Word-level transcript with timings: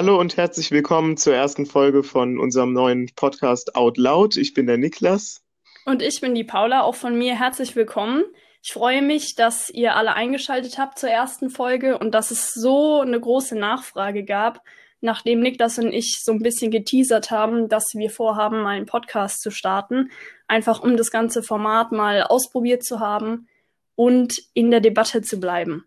Hallo 0.00 0.18
und 0.18 0.38
herzlich 0.38 0.70
willkommen 0.70 1.18
zur 1.18 1.34
ersten 1.34 1.66
Folge 1.66 2.02
von 2.02 2.38
unserem 2.38 2.72
neuen 2.72 3.10
Podcast 3.16 3.76
Out 3.76 3.98
Loud. 3.98 4.38
Ich 4.38 4.54
bin 4.54 4.66
der 4.66 4.78
Niklas. 4.78 5.42
Und 5.84 6.00
ich 6.00 6.22
bin 6.22 6.34
die 6.34 6.42
Paula. 6.42 6.84
Auch 6.84 6.94
von 6.94 7.18
mir 7.18 7.38
herzlich 7.38 7.76
willkommen. 7.76 8.24
Ich 8.62 8.72
freue 8.72 9.02
mich, 9.02 9.34
dass 9.34 9.68
ihr 9.68 9.96
alle 9.96 10.14
eingeschaltet 10.14 10.78
habt 10.78 10.98
zur 10.98 11.10
ersten 11.10 11.50
Folge 11.50 11.98
und 11.98 12.14
dass 12.14 12.30
es 12.30 12.54
so 12.54 13.02
eine 13.02 13.20
große 13.20 13.58
Nachfrage 13.58 14.24
gab, 14.24 14.62
nachdem 15.02 15.40
Niklas 15.40 15.78
und 15.78 15.92
ich 15.92 16.22
so 16.24 16.32
ein 16.32 16.40
bisschen 16.40 16.70
geteasert 16.70 17.30
haben, 17.30 17.68
dass 17.68 17.92
wir 17.94 18.08
vorhaben, 18.08 18.64
einen 18.64 18.86
Podcast 18.86 19.42
zu 19.42 19.50
starten, 19.50 20.10
einfach 20.48 20.82
um 20.82 20.96
das 20.96 21.10
ganze 21.10 21.42
Format 21.42 21.92
mal 21.92 22.22
ausprobiert 22.22 22.84
zu 22.84 23.00
haben 23.00 23.48
und 23.96 24.38
in 24.54 24.70
der 24.70 24.80
Debatte 24.80 25.20
zu 25.20 25.38
bleiben. 25.38 25.84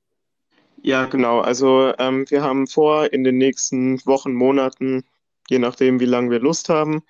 Ja, 0.86 1.06
genau. 1.06 1.40
Also 1.40 1.94
ähm, 1.98 2.26
wir 2.30 2.44
haben 2.44 2.68
vor, 2.68 3.14
in 3.14 3.24
den 3.24 3.38
nächsten 3.38 4.06
Wochen, 4.06 4.34
Monaten, 4.34 5.06
je 5.50 5.58
nachdem, 5.60 6.02
wie 6.02 6.06
lange 6.06 6.30
wir 6.30 6.40
Lust 6.40 6.68
haben, 6.68 7.04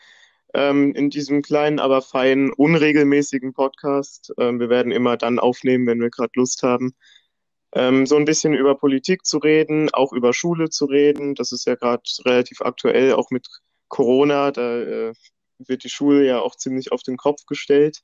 ähm, 0.54 0.94
in 0.94 1.10
diesem 1.10 1.42
kleinen, 1.42 1.80
aber 1.80 2.04
feinen, 2.04 2.54
unregelmäßigen 2.54 3.54
Podcast, 3.54 4.32
ähm, 4.38 4.60
wir 4.60 4.70
werden 4.70 4.92
immer 4.92 5.18
dann 5.18 5.40
aufnehmen, 5.40 5.88
wenn 5.88 6.00
wir 6.02 6.12
gerade 6.12 6.34
Lust 6.36 6.62
haben, 6.62 6.94
ähm, 7.74 8.06
so 8.06 8.16
ein 8.18 8.26
bisschen 8.26 8.54
über 8.54 8.76
Politik 8.76 9.26
zu 9.26 9.40
reden, 9.40 9.90
auch 9.94 10.14
über 10.14 10.34
Schule 10.34 10.70
zu 10.70 10.86
reden. 10.86 11.36
Das 11.36 11.52
ist 11.52 11.66
ja 11.66 11.76
gerade 11.76 12.04
relativ 12.26 12.62
aktuell, 12.62 13.14
auch 13.14 13.32
mit 13.32 13.48
Corona. 13.88 14.52
Da 14.52 14.82
äh, 14.82 15.14
wird 15.58 15.84
die 15.84 15.90
Schule 15.90 16.26
ja 16.26 16.42
auch 16.42 16.56
ziemlich 16.56 16.92
auf 16.92 17.04
den 17.04 17.18
Kopf 17.18 17.46
gestellt. 17.48 18.04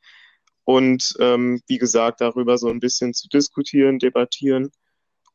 Und 0.65 1.15
ähm, 1.19 1.61
wie 1.67 1.77
gesagt, 1.77 2.21
darüber 2.21 2.57
so 2.57 2.69
ein 2.69 2.79
bisschen 2.79 3.13
zu 3.13 3.27
diskutieren, 3.29 3.99
debattieren. 3.99 4.71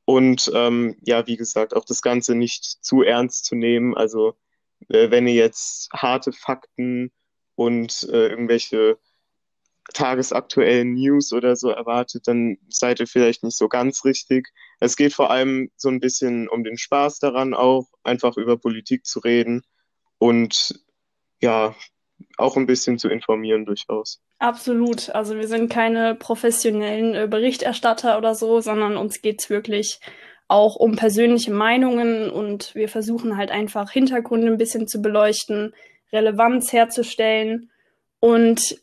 Und 0.05 0.51
ähm, 0.55 0.97
ja, 1.03 1.27
wie 1.27 1.37
gesagt, 1.37 1.75
auch 1.75 1.85
das 1.85 2.03
Ganze 2.03 2.35
nicht 2.35 2.65
zu 2.65 3.03
ernst 3.03 3.47
zu 3.47 3.55
nehmen. 3.55 3.97
Also 3.97 4.37
äh, 4.89 5.11
wenn 5.11 5.27
ihr 5.27 5.35
jetzt 5.35 5.91
harte 5.93 6.33
Fakten 6.33 7.13
und 7.55 8.07
äh, 8.11 8.29
irgendwelche 8.29 8.99
tagesaktuellen 9.93 10.95
News 10.95 11.33
oder 11.33 11.57
so 11.57 11.69
erwartet, 11.71 12.27
dann 12.27 12.59
seid 12.69 13.01
ihr 13.01 13.07
vielleicht 13.07 13.45
nicht 13.45 13.57
so 13.57 13.69
ganz 13.69 14.05
richtig. 14.05 14.49
Es 14.81 14.97
geht 14.97 15.13
vor 15.13 15.31
allem 15.31 15.71
so 15.77 15.89
ein 15.89 16.01
bisschen 16.01 16.49
um 16.49 16.65
den 16.65 16.79
Spaß 16.79 17.19
daran 17.19 17.55
auch, 17.55 17.87
einfach 18.03 18.37
über 18.37 18.57
Politik 18.57 19.05
zu 19.05 19.21
reden 19.21 19.63
und 20.19 20.81
ja, 21.41 21.75
auch 22.37 22.57
ein 22.57 22.67
bisschen 22.67 22.99
zu 22.99 23.09
informieren 23.09 23.65
durchaus. 23.65 24.21
Absolut. 24.39 25.11
Also 25.11 25.37
wir 25.37 25.49
sind 25.49 25.71
keine 25.71 26.15
professionellen 26.15 27.15
äh, 27.15 27.27
Berichterstatter 27.29 28.19
oder 28.19 28.35
so, 28.35 28.61
sondern 28.61 28.97
uns 28.97 29.23
geht's 29.23 29.51
wirklich 29.51 30.01
auch 30.49 30.77
um 30.77 30.97
persönliche 30.97 31.53
Meinungen 31.53 32.31
und 32.31 32.75
wir 32.75 32.89
versuchen 32.89 33.37
halt 33.37 33.51
einfach 33.51 33.91
Hintergründe 33.91 34.49
ein 34.49 34.59
bisschen 34.59 34.87
zu 34.87 35.01
beleuchten, 35.01 35.75
Relevanz 36.13 36.73
herzustellen 36.73 37.71
und 38.21 38.77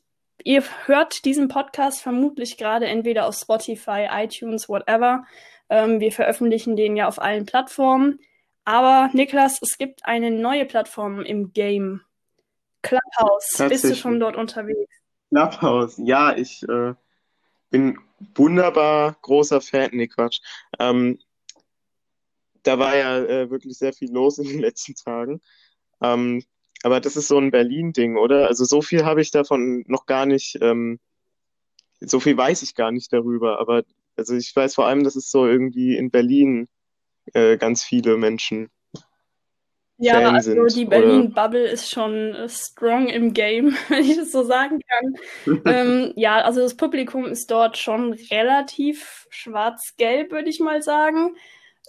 Ihr 0.44 0.64
hört 0.86 1.26
diesen 1.26 1.48
Podcast 1.48 2.02
vermutlich 2.02 2.58
gerade 2.58 2.88
entweder 2.88 3.28
auf 3.28 3.36
Spotify, 3.36 4.08
iTunes, 4.12 4.70
whatever. 4.70 5.26
Ähm, 5.70 6.00
wir 6.00 6.12
veröffentlichen 6.12 6.76
den 6.76 6.96
ja 6.96 7.08
auf 7.08 7.22
allen 7.22 7.46
Plattformen. 7.46 8.20
Aber 8.66 9.10
Niklas, 9.14 9.60
es 9.62 9.78
gibt 9.78 10.06
eine 10.06 10.32
neue 10.32 10.66
Plattform 10.66 11.22
im 11.22 11.54
Game. 11.54 12.02
Clubhouse. 12.82 13.58
Bist 13.70 13.84
du 13.86 13.96
schon 13.96 14.20
dort 14.20 14.36
unterwegs? 14.36 14.92
Clubhouse, 15.30 15.98
ja, 15.98 16.36
ich 16.36 16.64
äh, 16.64 16.94
bin 17.70 17.98
wunderbar 18.36 19.18
großer 19.22 19.62
Fan. 19.62 19.90
Nee, 19.94 20.08
Quatsch. 20.08 20.42
Ähm, 20.80 21.20
da 22.64 22.78
war 22.78 22.96
ja 22.96 23.18
äh, 23.18 23.50
wirklich 23.50 23.78
sehr 23.78 23.94
viel 23.94 24.12
los 24.12 24.38
in 24.38 24.48
den 24.48 24.60
letzten 24.60 24.96
Tagen. 24.96 25.42
Ähm, 26.02 26.44
aber 26.84 27.00
das 27.00 27.16
ist 27.16 27.28
so 27.28 27.38
ein 27.38 27.52
Berlin-Ding, 27.52 28.18
oder? 28.18 28.48
Also 28.48 28.66
so 28.66 28.82
viel 28.82 29.06
habe 29.06 29.22
ich 29.22 29.32
davon 29.32 29.84
noch 29.88 30.06
gar 30.06 30.26
nicht, 30.26 30.58
ähm, 30.62 31.00
so 32.00 32.20
viel 32.20 32.36
weiß 32.36 32.64
ich 32.64 32.76
gar 32.76 32.92
nicht 32.92 33.14
darüber. 33.14 33.60
Aber 33.60 33.84
also 34.16 34.36
ich 34.36 34.56
weiß 34.56 34.76
vor 34.76 34.88
allem, 34.88 35.04
dass 35.04 35.16
es 35.16 35.32
so 35.32 35.48
irgendwie 35.48 35.96
in 35.96 36.12
Berlin 36.12 36.68
äh, 37.34 37.58
ganz 37.58 37.84
viele 37.84 38.18
Menschen. 38.18 38.70
Ja, 40.02 40.22
Fan 40.22 40.36
also 40.36 40.52
sind, 40.52 40.76
die 40.76 40.86
Berlin-Bubble 40.86 41.68
ist 41.68 41.90
schon 41.90 42.34
äh, 42.36 42.50
strong 42.50 43.08
im 43.08 43.34
Game, 43.34 43.76
wenn 43.90 44.04
ich 44.04 44.18
das 44.18 44.32
so 44.32 44.44
sagen 44.44 44.82
kann. 44.88 45.62
ähm, 45.66 46.14
ja, 46.16 46.42
also 46.42 46.62
das 46.62 46.76
Publikum 46.76 47.26
ist 47.26 47.50
dort 47.52 47.78
schon 47.78 48.14
relativ 48.32 49.28
schwarz-gelb, 49.30 50.32
würde 50.32 50.50
ich 50.50 50.60
mal 50.60 50.82
sagen 50.82 51.36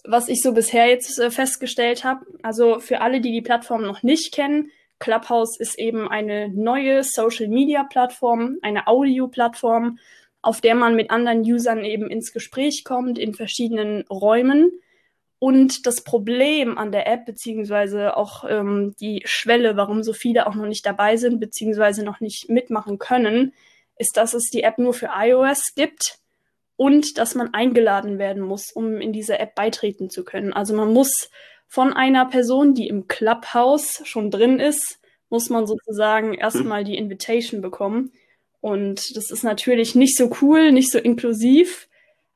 was 0.04 0.28
ich 0.28 0.42
so 0.42 0.52
bisher 0.52 0.88
jetzt 0.88 1.18
äh, 1.18 1.30
festgestellt 1.30 2.04
habe. 2.04 2.26
Also 2.42 2.80
für 2.80 3.00
alle, 3.00 3.20
die 3.20 3.32
die 3.32 3.42
Plattform 3.42 3.82
noch 3.82 4.02
nicht 4.02 4.34
kennen, 4.34 4.70
Clubhouse 4.98 5.58
ist 5.58 5.78
eben 5.78 6.08
eine 6.08 6.48
neue 6.48 7.02
Social-Media-Plattform, 7.02 8.58
eine 8.62 8.86
Audio-Plattform, 8.86 9.98
auf 10.42 10.60
der 10.60 10.74
man 10.74 10.94
mit 10.94 11.10
anderen 11.10 11.42
Usern 11.42 11.84
eben 11.84 12.08
ins 12.08 12.32
Gespräch 12.32 12.84
kommt 12.84 13.18
in 13.18 13.34
verschiedenen 13.34 14.02
Räumen. 14.08 14.72
Und 15.42 15.88
das 15.88 16.02
Problem 16.02 16.78
an 16.78 16.92
der 16.92 17.08
App, 17.08 17.26
beziehungsweise 17.26 18.16
auch 18.16 18.44
ähm, 18.48 18.94
die 19.00 19.22
Schwelle, 19.24 19.76
warum 19.76 20.04
so 20.04 20.12
viele 20.12 20.46
auch 20.46 20.54
noch 20.54 20.68
nicht 20.68 20.86
dabei 20.86 21.16
sind, 21.16 21.40
beziehungsweise 21.40 22.04
noch 22.04 22.20
nicht 22.20 22.48
mitmachen 22.48 23.00
können, 23.00 23.52
ist, 23.98 24.16
dass 24.16 24.34
es 24.34 24.50
die 24.50 24.62
App 24.62 24.78
nur 24.78 24.94
für 24.94 25.08
iOS 25.18 25.74
gibt 25.74 26.20
und 26.76 27.18
dass 27.18 27.34
man 27.34 27.54
eingeladen 27.54 28.20
werden 28.20 28.40
muss, 28.40 28.70
um 28.70 29.00
in 29.00 29.12
diese 29.12 29.40
App 29.40 29.56
beitreten 29.56 30.10
zu 30.10 30.24
können. 30.24 30.52
Also 30.52 30.76
man 30.76 30.92
muss 30.92 31.28
von 31.66 31.92
einer 31.92 32.26
Person, 32.26 32.74
die 32.74 32.86
im 32.86 33.08
Clubhouse 33.08 34.00
schon 34.04 34.30
drin 34.30 34.60
ist, 34.60 35.00
muss 35.28 35.50
man 35.50 35.66
sozusagen 35.66 36.34
erstmal 36.34 36.84
die 36.84 36.96
Invitation 36.96 37.62
bekommen. 37.62 38.12
Und 38.60 39.16
das 39.16 39.32
ist 39.32 39.42
natürlich 39.42 39.96
nicht 39.96 40.16
so 40.16 40.30
cool, 40.40 40.70
nicht 40.70 40.92
so 40.92 41.00
inklusiv, 41.00 41.88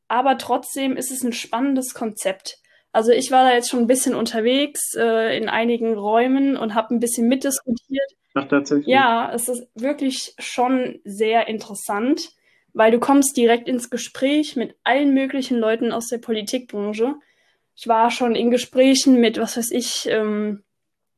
aber 0.08 0.38
trotzdem 0.38 0.96
ist 0.96 1.12
es 1.12 1.22
ein 1.22 1.32
spannendes 1.32 1.94
Konzept. 1.94 2.58
Also 2.96 3.12
ich 3.12 3.30
war 3.30 3.44
da 3.44 3.52
jetzt 3.52 3.68
schon 3.68 3.80
ein 3.80 3.86
bisschen 3.86 4.14
unterwegs 4.14 4.94
äh, 4.94 5.36
in 5.36 5.48
einigen 5.48 5.94
Räumen 5.94 6.56
und 6.56 6.74
habe 6.74 6.94
ein 6.94 7.00
bisschen 7.00 7.28
mitdiskutiert. 7.28 8.10
Ach, 8.34 8.48
tatsächlich. 8.48 8.86
Ja, 8.86 9.30
es 9.34 9.48
ist 9.48 9.68
wirklich 9.74 10.34
schon 10.38 11.00
sehr 11.04 11.46
interessant, 11.48 12.30
weil 12.72 12.90
du 12.90 12.98
kommst 12.98 13.36
direkt 13.36 13.68
ins 13.68 13.90
Gespräch 13.90 14.56
mit 14.56 14.76
allen 14.82 15.12
möglichen 15.12 15.58
Leuten 15.58 15.92
aus 15.92 16.08
der 16.08 16.18
Politikbranche 16.18 17.16
ich 17.76 17.86
war 17.86 18.10
schon 18.10 18.34
in 18.34 18.50
Gesprächen 18.50 19.20
mit, 19.20 19.38
was 19.38 19.56
weiß 19.56 19.70
ich, 19.70 20.08
ähm, 20.10 20.62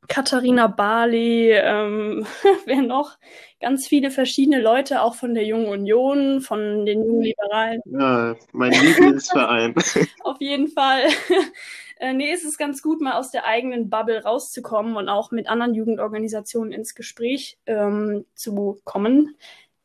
Katharina 0.09 0.67
Barley, 0.67 1.51
ähm, 1.51 2.25
wer 2.65 2.81
noch? 2.81 3.17
Ganz 3.61 3.87
viele 3.87 4.11
verschiedene 4.11 4.59
Leute, 4.59 5.01
auch 5.01 5.15
von 5.15 5.33
der 5.33 5.45
Jungen 5.45 5.67
Union, 5.67 6.41
von 6.41 6.85
den 6.85 7.05
Jungen 7.05 7.21
Liberalen. 7.21 7.81
Ja, 7.85 8.35
mein 8.51 8.71
Lieblingsverein. 8.71 9.75
Auf 10.23 10.37
jeden 10.39 10.67
Fall. 10.67 11.03
äh, 11.99 12.13
nee, 12.13 12.31
es 12.31 12.43
ist 12.43 12.57
ganz 12.57 12.81
gut, 12.81 13.01
mal 13.01 13.13
aus 13.13 13.31
der 13.31 13.45
eigenen 13.45 13.89
Bubble 13.89 14.23
rauszukommen 14.23 14.95
und 14.95 15.09
auch 15.09 15.31
mit 15.31 15.47
anderen 15.47 15.75
Jugendorganisationen 15.75 16.71
ins 16.71 16.95
Gespräch 16.95 17.57
ähm, 17.65 18.25
zu 18.33 18.79
kommen. 18.85 19.35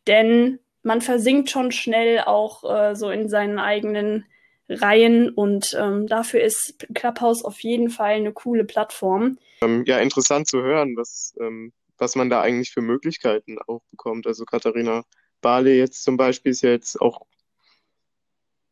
Denn 0.07 0.59
man 0.83 1.01
versinkt 1.01 1.51
schon 1.51 1.71
schnell 1.73 2.21
auch 2.21 2.65
äh, 2.65 2.95
so 2.95 3.11
in 3.11 3.29
seinen 3.29 3.59
eigenen 3.59 4.25
Reihen 4.69 5.29
und 5.31 5.77
ähm, 5.79 6.07
dafür 6.07 6.43
ist 6.43 6.87
Clubhouse 6.95 7.45
auf 7.45 7.61
jeden 7.61 7.91
Fall 7.91 8.15
eine 8.15 8.33
coole 8.33 8.65
Plattform. 8.65 9.39
Ähm, 9.61 9.85
ja, 9.87 9.99
interessant 9.99 10.49
zu 10.49 10.63
hören, 10.63 10.95
was, 10.97 11.35
ähm, 11.41 11.73
was 11.99 12.17
man 12.17 12.31
da 12.31 12.41
eigentlich 12.41 12.73
für 12.73 12.81
Möglichkeiten 12.81 13.59
auch 13.67 13.83
bekommt. 13.91 14.27
Also 14.27 14.45
Katharina 14.45 15.05
Barley 15.43 15.77
jetzt 15.77 16.03
zum 16.03 16.17
Beispiel 16.17 16.53
ist 16.53 16.63
ja 16.63 16.71
jetzt 16.71 17.01
auch 17.01 17.27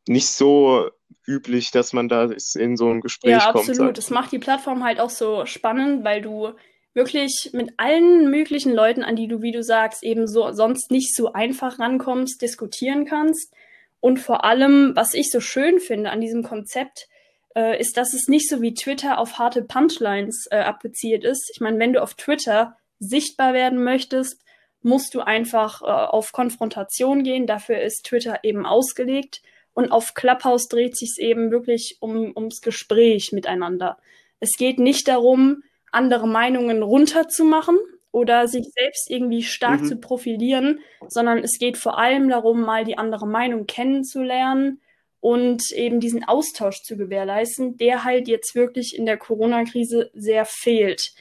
nicht 0.08 0.28
so 0.28 0.90
üblich, 1.26 1.70
dass 1.70 1.92
man 1.92 2.08
da 2.08 2.30
in 2.54 2.76
so 2.76 2.90
ein 2.90 3.00
Gespräch 3.00 3.38
kommt. 3.38 3.66
Ja, 3.66 3.72
absolut. 3.72 3.98
Das 3.98 4.10
macht 4.10 4.32
die 4.32 4.38
Plattform 4.38 4.82
halt 4.82 4.98
auch 4.98 5.10
so 5.10 5.46
spannend, 5.46 6.04
weil 6.04 6.22
du 6.22 6.52
wirklich 6.94 7.50
mit 7.52 7.74
allen 7.76 8.30
möglichen 8.30 8.72
Leuten, 8.72 9.02
an 9.02 9.16
die 9.16 9.28
du, 9.28 9.42
wie 9.42 9.52
du 9.52 9.62
sagst, 9.62 10.02
eben 10.02 10.26
so 10.26 10.52
sonst 10.52 10.90
nicht 10.90 11.14
so 11.14 11.32
einfach 11.32 11.78
rankommst, 11.78 12.42
diskutieren 12.42 13.04
kannst. 13.04 13.52
Und 14.02 14.18
vor 14.18 14.44
allem, 14.44 14.96
was 14.96 15.14
ich 15.14 15.30
so 15.30 15.38
schön 15.38 15.78
finde 15.78 16.10
an 16.10 16.20
diesem 16.20 16.42
Konzept, 16.42 17.06
äh, 17.54 17.78
ist, 17.80 17.96
dass 17.96 18.14
es 18.14 18.26
nicht 18.26 18.48
so 18.48 18.60
wie 18.60 18.74
Twitter 18.74 19.16
auf 19.16 19.38
harte 19.38 19.62
Punchlines 19.62 20.48
äh, 20.50 20.56
abgezielt 20.56 21.22
ist. 21.22 21.48
Ich 21.54 21.60
meine, 21.60 21.78
wenn 21.78 21.92
du 21.92 22.02
auf 22.02 22.14
Twitter 22.14 22.76
sichtbar 22.98 23.54
werden 23.54 23.84
möchtest, 23.84 24.42
musst 24.82 25.14
du 25.14 25.20
einfach 25.20 25.82
äh, 25.82 25.84
auf 25.84 26.32
Konfrontation 26.32 27.22
gehen. 27.22 27.46
Dafür 27.46 27.80
ist 27.80 28.04
Twitter 28.04 28.40
eben 28.42 28.66
ausgelegt. 28.66 29.40
Und 29.72 29.92
auf 29.92 30.14
Clubhouse 30.14 30.66
dreht 30.66 30.96
sich 30.96 31.10
es 31.10 31.18
eben 31.18 31.52
wirklich 31.52 31.98
um, 32.00 32.32
ums 32.36 32.60
Gespräch 32.60 33.30
miteinander. 33.30 33.98
Es 34.40 34.56
geht 34.58 34.80
nicht 34.80 35.06
darum, 35.06 35.62
andere 35.92 36.26
Meinungen 36.26 36.82
runterzumachen, 36.82 37.78
oder 38.12 38.46
sich 38.46 38.66
selbst 38.74 39.10
irgendwie 39.10 39.42
stark 39.42 39.80
mhm. 39.80 39.86
zu 39.86 39.96
profilieren, 39.96 40.80
sondern 41.08 41.38
es 41.38 41.58
geht 41.58 41.78
vor 41.78 41.98
allem 41.98 42.28
darum, 42.28 42.60
mal 42.60 42.84
die 42.84 42.98
andere 42.98 43.26
Meinung 43.26 43.66
kennenzulernen 43.66 44.80
und 45.20 45.72
eben 45.72 45.98
diesen 45.98 46.24
Austausch 46.24 46.82
zu 46.82 46.96
gewährleisten, 46.96 47.78
der 47.78 48.04
halt 48.04 48.28
jetzt 48.28 48.54
wirklich 48.54 48.96
in 48.96 49.06
der 49.06 49.16
Corona-Krise 49.16 50.10
sehr 50.14 50.44
fehlt. 50.44 51.14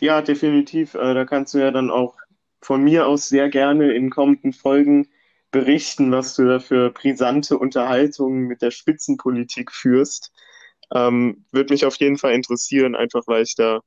Ja, 0.00 0.20
definitiv. 0.20 0.94
Äh, 0.94 1.14
da 1.14 1.24
kannst 1.24 1.54
du 1.54 1.58
ja 1.58 1.70
dann 1.70 1.90
auch 1.90 2.16
von 2.60 2.82
mir 2.82 3.06
aus 3.06 3.28
sehr 3.28 3.48
gerne 3.48 3.92
in 3.92 4.10
kommenden 4.10 4.52
Folgen 4.52 5.08
berichten, 5.50 6.10
was 6.10 6.34
du 6.34 6.44
da 6.44 6.58
für 6.58 6.90
brisante 6.90 7.56
Unterhaltungen 7.56 8.46
mit 8.48 8.60
der 8.60 8.72
Spitzenpolitik 8.72 9.70
führst. 9.70 10.32
Ähm, 10.92 11.44
Würde 11.52 11.72
mich 11.72 11.86
auf 11.86 11.96
jeden 11.96 12.18
Fall 12.18 12.32
interessieren, 12.34 12.96
einfach 12.96 13.22
weil 13.26 13.44
ich 13.44 13.54
da 13.54 13.80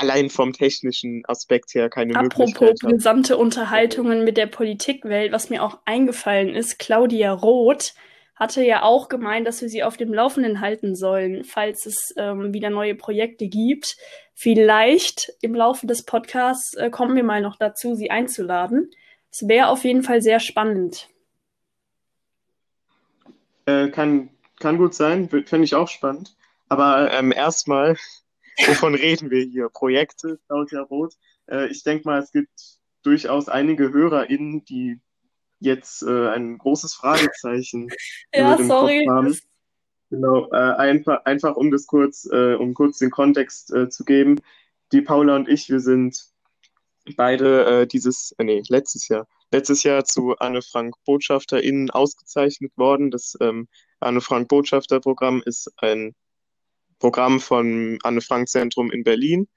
allein 0.00 0.30
vom 0.30 0.52
technischen 0.52 1.22
Aspekt 1.26 1.74
her 1.74 1.88
keine 1.90 2.14
Apropos 2.14 2.38
Möglichkeit. 2.38 2.68
Apropos 2.70 2.90
brisante 2.90 3.36
Unterhaltungen 3.36 4.24
mit 4.24 4.36
der 4.36 4.46
Politikwelt, 4.46 5.32
was 5.32 5.50
mir 5.50 5.62
auch 5.62 5.78
eingefallen 5.84 6.54
ist, 6.54 6.78
Claudia 6.78 7.32
Roth 7.32 7.94
hatte 8.40 8.64
ja 8.64 8.82
auch 8.82 9.10
gemeint, 9.10 9.46
dass 9.46 9.60
wir 9.60 9.68
sie 9.68 9.82
auf 9.82 9.98
dem 9.98 10.14
Laufenden 10.14 10.62
halten 10.62 10.96
sollen, 10.96 11.44
falls 11.44 11.84
es 11.84 12.14
ähm, 12.16 12.54
wieder 12.54 12.70
neue 12.70 12.94
Projekte 12.94 13.48
gibt. 13.48 13.96
Vielleicht 14.34 15.30
im 15.42 15.54
Laufe 15.54 15.86
des 15.86 16.04
Podcasts 16.04 16.74
äh, 16.74 16.88
kommen 16.88 17.14
wir 17.14 17.22
mal 17.22 17.42
noch 17.42 17.56
dazu, 17.56 17.94
sie 17.94 18.10
einzuladen. 18.10 18.90
Es 19.30 19.46
wäre 19.46 19.68
auf 19.68 19.84
jeden 19.84 20.02
Fall 20.02 20.22
sehr 20.22 20.40
spannend. 20.40 21.08
Äh, 23.66 23.90
kann, 23.90 24.30
kann 24.58 24.78
gut 24.78 24.94
sein, 24.94 25.28
finde 25.28 25.64
ich 25.64 25.74
auch 25.74 25.88
spannend. 25.88 26.34
Aber 26.70 27.12
ähm, 27.12 27.32
erstmal, 27.32 27.96
wovon 28.66 28.94
reden 28.94 29.30
wir 29.30 29.42
hier? 29.44 29.68
Projekte, 29.68 30.38
Claudia 30.46 30.82
Roth. 30.82 31.16
Äh, 31.46 31.68
ich 31.68 31.82
denke 31.82 32.06
mal, 32.06 32.20
es 32.20 32.32
gibt 32.32 32.78
durchaus 33.02 33.48
einige 33.48 33.92
HörerInnen, 33.92 34.64
die 34.64 35.00
jetzt 35.60 36.02
äh, 36.02 36.28
ein 36.28 36.58
großes 36.58 36.94
Fragezeichen 36.94 37.88
ja, 38.34 38.54
über 38.54 38.64
sorry. 38.64 39.04
Kopf 39.04 39.14
haben. 39.14 39.38
Genau, 40.10 40.50
äh, 40.50 40.56
einfach, 40.56 41.24
einfach 41.24 41.56
um 41.56 41.70
das 41.70 41.86
kurz, 41.86 42.28
äh, 42.30 42.54
um 42.54 42.74
kurz 42.74 42.98
den 42.98 43.10
Kontext 43.10 43.72
äh, 43.72 43.88
zu 43.88 44.04
geben. 44.04 44.40
Die 44.90 45.02
Paula 45.02 45.36
und 45.36 45.48
ich, 45.48 45.68
wir 45.68 45.78
sind 45.78 46.30
beide 47.16 47.82
äh, 47.82 47.86
dieses, 47.86 48.34
äh, 48.38 48.44
nee, 48.44 48.62
letztes 48.68 49.06
Jahr, 49.06 49.28
letztes 49.52 49.84
Jahr 49.84 50.04
zu 50.04 50.36
Anne 50.38 50.62
Frank 50.62 50.96
BotschafterInnen 51.04 51.90
ausgezeichnet 51.90 52.72
worden. 52.76 53.12
Das 53.12 53.36
ähm, 53.40 53.68
Anne 54.00 54.20
Frank 54.20 54.48
Botschafter 54.48 54.98
Programm 54.98 55.42
ist 55.44 55.72
ein 55.76 56.14
Programm 57.00 57.40
vom 57.40 57.98
Anne 58.04 58.20
Frank 58.20 58.48
Zentrum 58.48 58.92
in 58.92 59.02
Berlin. 59.02 59.48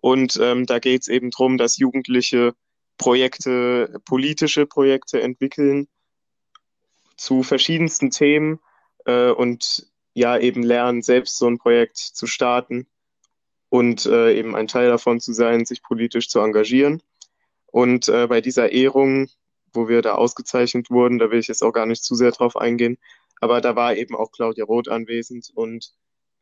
Und 0.00 0.38
ähm, 0.40 0.64
da 0.64 0.78
geht 0.78 1.02
es 1.02 1.08
eben 1.08 1.30
darum, 1.30 1.58
dass 1.58 1.76
Jugendliche 1.76 2.54
Projekte, 2.96 4.00
politische 4.06 4.66
Projekte 4.66 5.20
entwickeln 5.20 5.88
zu 7.16 7.42
verschiedensten 7.42 8.10
Themen 8.10 8.60
äh, 9.04 9.30
und 9.30 9.86
ja 10.14 10.38
eben 10.38 10.62
lernen, 10.62 11.02
selbst 11.02 11.38
so 11.38 11.46
ein 11.46 11.58
Projekt 11.58 11.98
zu 11.98 12.26
starten 12.26 12.86
und 13.68 14.06
äh, 14.06 14.38
eben 14.38 14.54
ein 14.54 14.68
Teil 14.68 14.88
davon 14.88 15.20
zu 15.20 15.32
sein, 15.32 15.64
sich 15.64 15.82
politisch 15.82 16.28
zu 16.28 16.38
engagieren. 16.40 17.02
Und 17.66 18.08
äh, 18.08 18.28
bei 18.28 18.40
dieser 18.40 18.70
Ehrung, 18.70 19.28
wo 19.72 19.88
wir 19.88 20.00
da 20.02 20.14
ausgezeichnet 20.14 20.90
wurden, 20.90 21.18
da 21.18 21.30
will 21.30 21.40
ich 21.40 21.48
jetzt 21.48 21.62
auch 21.62 21.72
gar 21.72 21.86
nicht 21.86 22.04
zu 22.04 22.14
sehr 22.14 22.30
drauf 22.30 22.56
eingehen, 22.56 22.98
aber 23.40 23.60
da 23.60 23.74
war 23.74 23.96
eben 23.96 24.14
auch 24.14 24.30
Claudia 24.30 24.64
Roth 24.64 24.88
anwesend 24.88 25.50
und 25.54 25.92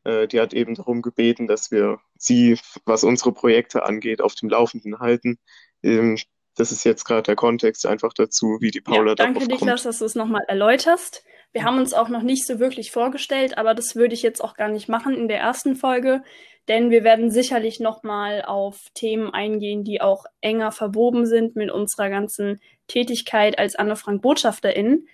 die 0.04 0.40
hat 0.40 0.54
eben 0.54 0.74
darum 0.74 1.02
gebeten, 1.02 1.46
dass 1.46 1.70
wir 1.70 1.98
sie, 2.16 2.58
was 2.84 3.04
unsere 3.04 3.32
Projekte 3.32 3.84
angeht, 3.84 4.20
auf 4.20 4.34
dem 4.34 4.48
Laufenden 4.48 4.98
halten. 4.98 5.38
Ähm, 5.82 6.18
das 6.56 6.72
ist 6.72 6.84
jetzt 6.84 7.04
gerade 7.04 7.22
der 7.22 7.36
Kontext 7.36 7.86
einfach 7.86 8.12
dazu, 8.12 8.58
wie 8.60 8.70
die 8.70 8.80
Paula 8.80 9.10
ja, 9.10 9.14
danke, 9.14 9.34
darauf 9.34 9.48
Danke, 9.48 9.64
Niklas, 9.64 9.82
dass 9.84 10.00
du 10.00 10.04
es 10.04 10.14
nochmal 10.14 10.42
erläuterst. 10.48 11.24
Wir 11.52 11.64
haben 11.64 11.78
uns 11.78 11.94
auch 11.94 12.08
noch 12.08 12.22
nicht 12.22 12.46
so 12.46 12.58
wirklich 12.58 12.90
vorgestellt, 12.92 13.58
aber 13.58 13.74
das 13.74 13.94
würde 13.94 14.14
ich 14.14 14.22
jetzt 14.22 14.42
auch 14.42 14.54
gar 14.54 14.68
nicht 14.68 14.88
machen 14.88 15.14
in 15.14 15.28
der 15.28 15.38
ersten 15.38 15.76
Folge 15.76 16.22
denn 16.68 16.90
wir 16.90 17.02
werden 17.02 17.30
sicherlich 17.30 17.80
nochmal 17.80 18.42
auf 18.42 18.78
Themen 18.94 19.30
eingehen, 19.30 19.84
die 19.84 20.00
auch 20.00 20.24
enger 20.40 20.70
verwoben 20.70 21.26
sind 21.26 21.56
mit 21.56 21.70
unserer 21.70 22.08
ganzen 22.08 22.60
Tätigkeit 22.86 23.58
als 23.58 23.74
Anne 23.74 23.96
Frank 23.96 24.22
Botschafterin. 24.22 25.06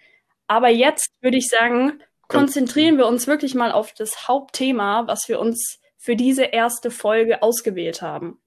Aber 0.47 0.69
jetzt 0.69 1.11
würde 1.21 1.39
ich 1.39 1.49
sagen, 1.49 2.03
konzentrieren 2.29 2.99
wir 2.99 3.07
uns 3.07 3.27
wirklich 3.27 3.55
mal 3.55 3.73
auf 3.73 3.93
das 3.93 4.29
Hauptthema, 4.29 5.07
was 5.07 5.29
wir 5.29 5.41
uns 5.41 5.81
für 5.97 6.15
diese 6.15 6.45
erste 6.45 6.91
Folge 6.91 7.43
ausgewählt 7.43 8.03
haben. 8.03 8.39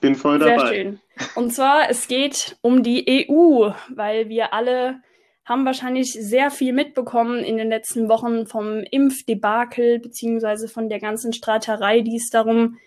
Bin 0.00 0.14
voll 0.14 0.38
dabei. 0.38 0.58
Sehr 0.58 0.68
schön. 0.68 1.00
Und 1.34 1.52
zwar, 1.52 1.90
es 1.90 2.08
geht 2.08 2.56
um 2.62 2.82
die 2.82 3.28
EU, 3.28 3.72
weil 3.88 4.28
wir 4.28 4.52
alle 4.52 5.00
haben 5.44 5.66
wahrscheinlich 5.66 6.12
sehr 6.12 6.50
viel 6.50 6.72
mitbekommen 6.72 7.44
in 7.44 7.58
den 7.58 7.68
letzten 7.68 8.08
Wochen 8.08 8.46
vom 8.46 8.78
Impfdebakel 8.90 9.98
beziehungsweise 9.98 10.68
von 10.68 10.88
der 10.88 11.00
ganzen 11.00 11.32
Streiterei, 11.32 12.00
die 12.00 12.16
es 12.16 12.30
darum 12.30 12.78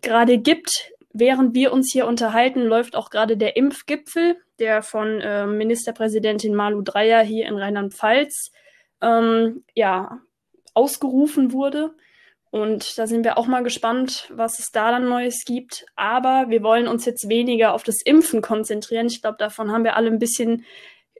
gerade 0.00 0.38
gibt. 0.38 0.92
Während 1.18 1.54
wir 1.54 1.72
uns 1.72 1.90
hier 1.90 2.06
unterhalten, 2.06 2.60
läuft 2.60 2.94
auch 2.94 3.08
gerade 3.08 3.38
der 3.38 3.56
Impfgipfel, 3.56 4.36
der 4.58 4.82
von 4.82 5.20
äh, 5.22 5.46
Ministerpräsidentin 5.46 6.54
Malu 6.54 6.82
Dreyer 6.82 7.22
hier 7.22 7.46
in 7.46 7.56
Rheinland-Pfalz 7.56 8.52
ähm, 9.00 9.64
ja, 9.74 10.18
ausgerufen 10.74 11.52
wurde. 11.52 11.94
Und 12.50 12.98
da 12.98 13.06
sind 13.06 13.24
wir 13.24 13.38
auch 13.38 13.46
mal 13.46 13.62
gespannt, 13.62 14.30
was 14.34 14.58
es 14.58 14.72
da 14.72 14.90
dann 14.90 15.08
Neues 15.08 15.44
gibt. 15.46 15.86
Aber 15.96 16.50
wir 16.50 16.62
wollen 16.62 16.86
uns 16.86 17.06
jetzt 17.06 17.30
weniger 17.30 17.72
auf 17.72 17.82
das 17.82 18.02
Impfen 18.04 18.42
konzentrieren. 18.42 19.06
Ich 19.06 19.22
glaube, 19.22 19.38
davon 19.38 19.72
haben 19.72 19.84
wir 19.84 19.96
alle 19.96 20.10
ein 20.10 20.18
bisschen 20.18 20.66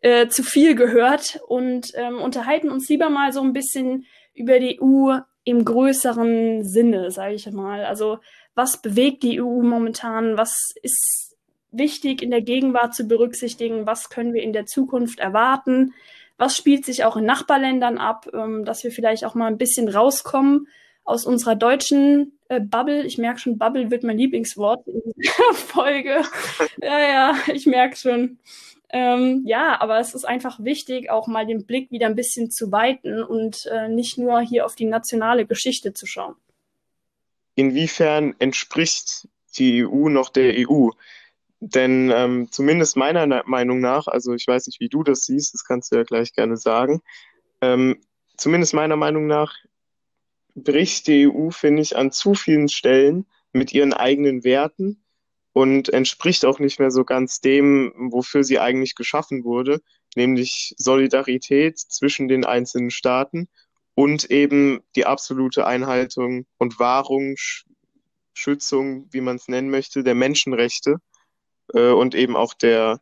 äh, 0.03 0.29
zu 0.29 0.43
viel 0.43 0.75
gehört 0.75 1.41
und 1.49 1.93
ähm, 1.95 2.21
unterhalten 2.21 2.69
uns 2.71 2.87
lieber 2.91 3.09
mal 3.09 3.33
so 3.33 3.41
ein 3.41 3.55
bisschen 3.55 4.05
über 4.35 4.59
die 4.61 4.79
EU 4.83 5.17
im 5.45 5.65
größeren 5.65 6.65
Sinne, 6.65 7.11
sage 7.11 7.35
ich 7.35 7.51
mal. 7.51 7.87
Also 7.87 8.19
was 8.57 8.83
bewegt 8.83 9.23
die 9.23 9.41
EU 9.41 9.63
momentan? 9.63 10.37
Was 10.37 10.75
ist 10.83 11.37
wichtig 11.71 12.23
in 12.23 12.31
der 12.31 12.41
Gegenwart 12.43 12.95
zu 12.95 13.07
berücksichtigen? 13.07 13.87
Was 13.87 14.09
können 14.09 14.33
wir 14.33 14.43
in 14.43 14.55
der 14.55 14.67
Zukunft 14.67 15.21
erwarten? 15.21 15.95
Was 16.39 16.57
spielt 16.57 16.85
sich 16.85 17.05
auch 17.05 17.17
in 17.17 17.25
Nachbarländern 17.25 17.99
ab, 17.99 18.29
ähm, 18.33 18.65
dass 18.65 18.83
wir 18.83 18.91
vielleicht 18.91 19.25
auch 19.25 19.35
mal 19.35 19.47
ein 19.47 19.59
bisschen 19.59 19.89
rauskommen 19.89 20.69
aus 21.05 21.25
unserer 21.25 21.55
deutschen 21.55 22.39
äh, 22.49 22.61
Bubble. 22.61 23.05
Ich 23.05 23.19
merke 23.19 23.39
schon, 23.39 23.59
Bubble 23.59 23.91
wird 23.91 24.03
mein 24.03 24.19
Lieblingswort 24.19 24.87
in 24.89 25.03
dieser 25.17 25.55
Folge. 25.55 26.23
ja, 26.83 26.99
ja, 26.99 27.35
ich 27.53 27.67
merke 27.67 27.97
schon. 27.97 28.39
Ähm, 28.89 29.43
ja, 29.45 29.81
aber 29.81 29.99
es 29.99 30.15
ist 30.15 30.25
einfach 30.25 30.63
wichtig, 30.63 31.11
auch 31.11 31.27
mal 31.27 31.47
den 31.47 31.67
Blick 31.67 31.91
wieder 31.91 32.07
ein 32.07 32.15
bisschen 32.15 32.51
zu 32.51 32.73
weiten 32.73 33.23
und 33.23 33.67
äh, 33.67 33.89
nicht 33.89 34.17
nur 34.17 34.41
hier 34.41 34.65
auf 34.65 34.77
die 34.77 34.87
nationale 34.87 35.45
Geschichte 35.45 35.93
zu 35.93 36.07
schauen. 36.07 36.37
Inwiefern 37.57 38.35
entspricht 38.39 39.29
die 39.59 39.85
EU 39.85 40.09
noch 40.09 40.29
der 40.29 40.55
EU? 40.69 40.91
Denn 41.59 42.13
ähm, 42.15 42.53
zumindest 42.53 42.97
meiner 42.97 43.43
Meinung 43.47 43.81
nach, 43.81 44.07
also 44.07 44.35
ich 44.35 44.47
weiß 44.47 44.67
nicht, 44.67 44.79
wie 44.79 44.89
du 44.89 45.03
das 45.03 45.25
siehst, 45.25 45.55
das 45.55 45.65
kannst 45.65 45.91
du 45.91 45.97
ja 45.97 46.03
gleich 46.05 46.33
gerne 46.35 46.57
sagen, 46.57 47.01
ähm, 47.63 48.01
zumindest 48.37 48.75
meiner 48.75 48.97
Meinung 48.97 49.27
nach 49.27 49.57
bricht 50.55 51.07
die 51.07 51.29
EU, 51.29 51.51
finde 51.51 51.83
ich, 51.83 51.97
an 51.97 52.13
zu 52.13 52.35
vielen 52.35 52.69
Stellen 52.69 53.27
mit 53.53 53.73
ihren 53.73 53.95
eigenen 53.95 54.45
Werten 54.45 55.03
und 55.53 55.89
entspricht 55.89 56.45
auch 56.45 56.59
nicht 56.59 56.79
mehr 56.79 56.91
so 56.91 57.05
ganz 57.05 57.41
dem, 57.41 57.93
wofür 57.97 58.45
sie 58.45 58.59
eigentlich 58.59 58.95
geschaffen 58.95 59.45
wurde, 59.45 59.81
nämlich 60.15 60.75
Solidarität 60.77 61.79
zwischen 61.79 62.29
den 62.29 62.45
einzelnen 62.45 62.91
Staaten 62.91 63.49
und 63.97 64.31
eben 64.31 64.81
die 64.95 65.07
absolute 65.07 65.67
Einhaltung 65.67 66.47
und 66.59 66.79
Wahrung, 66.79 67.35
Schützung, 68.35 69.09
wie 69.11 69.23
man 69.23 69.37
es 69.37 69.49
nennen 69.49 69.71
möchte, 69.71 70.05
der 70.05 70.15
Menschenrechte 70.15 70.99
äh, 71.73 71.91
und 71.91 72.15
eben 72.15 72.37
auch 72.37 72.53
der 72.53 73.01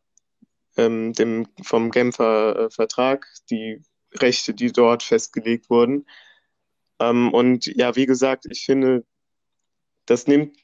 ähm, 0.76 1.12
dem 1.12 1.48
vom 1.64 1.90
Genfer 1.90 2.56
äh, 2.56 2.70
Vertrag, 2.70 3.26
die 3.50 3.82
Rechte, 4.14 4.54
die 4.54 4.70
dort 4.70 5.02
festgelegt 5.02 5.68
wurden. 5.68 6.06
Ähm, 7.00 7.32
und 7.34 7.66
ja, 7.66 7.96
wie 7.96 8.06
gesagt, 8.06 8.46
ich 8.48 8.64
finde, 8.64 9.04
das 10.06 10.28
nimmt 10.28 10.56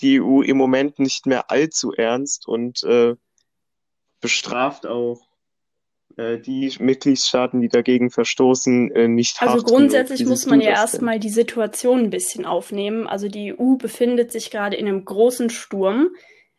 die 0.00 0.20
EU 0.20 0.42
im 0.42 0.56
Moment 0.56 0.98
nicht 0.98 1.26
mehr 1.26 1.52
allzu 1.52 1.92
ernst 1.92 2.48
und 2.48 2.82
äh, 2.82 3.14
bestraft 4.20 4.86
auch 4.86 5.31
die 6.16 6.74
Mitgliedstaaten, 6.78 7.60
die 7.60 7.68
dagegen 7.68 8.10
verstoßen, 8.10 8.90
äh, 8.92 9.08
nicht 9.08 9.40
Also 9.40 9.62
grundsätzlich 9.64 10.24
muss 10.26 10.46
man 10.46 10.60
ja 10.60 10.70
erstmal 10.70 11.18
die 11.18 11.30
Situation 11.30 12.00
ein 12.00 12.10
bisschen 12.10 12.44
aufnehmen. 12.44 13.06
Also 13.06 13.28
die 13.28 13.54
EU 13.54 13.76
befindet 13.76 14.32
sich 14.32 14.50
gerade 14.50 14.76
in 14.76 14.86
einem 14.86 15.04
großen 15.04 15.50
Sturm. 15.50 16.08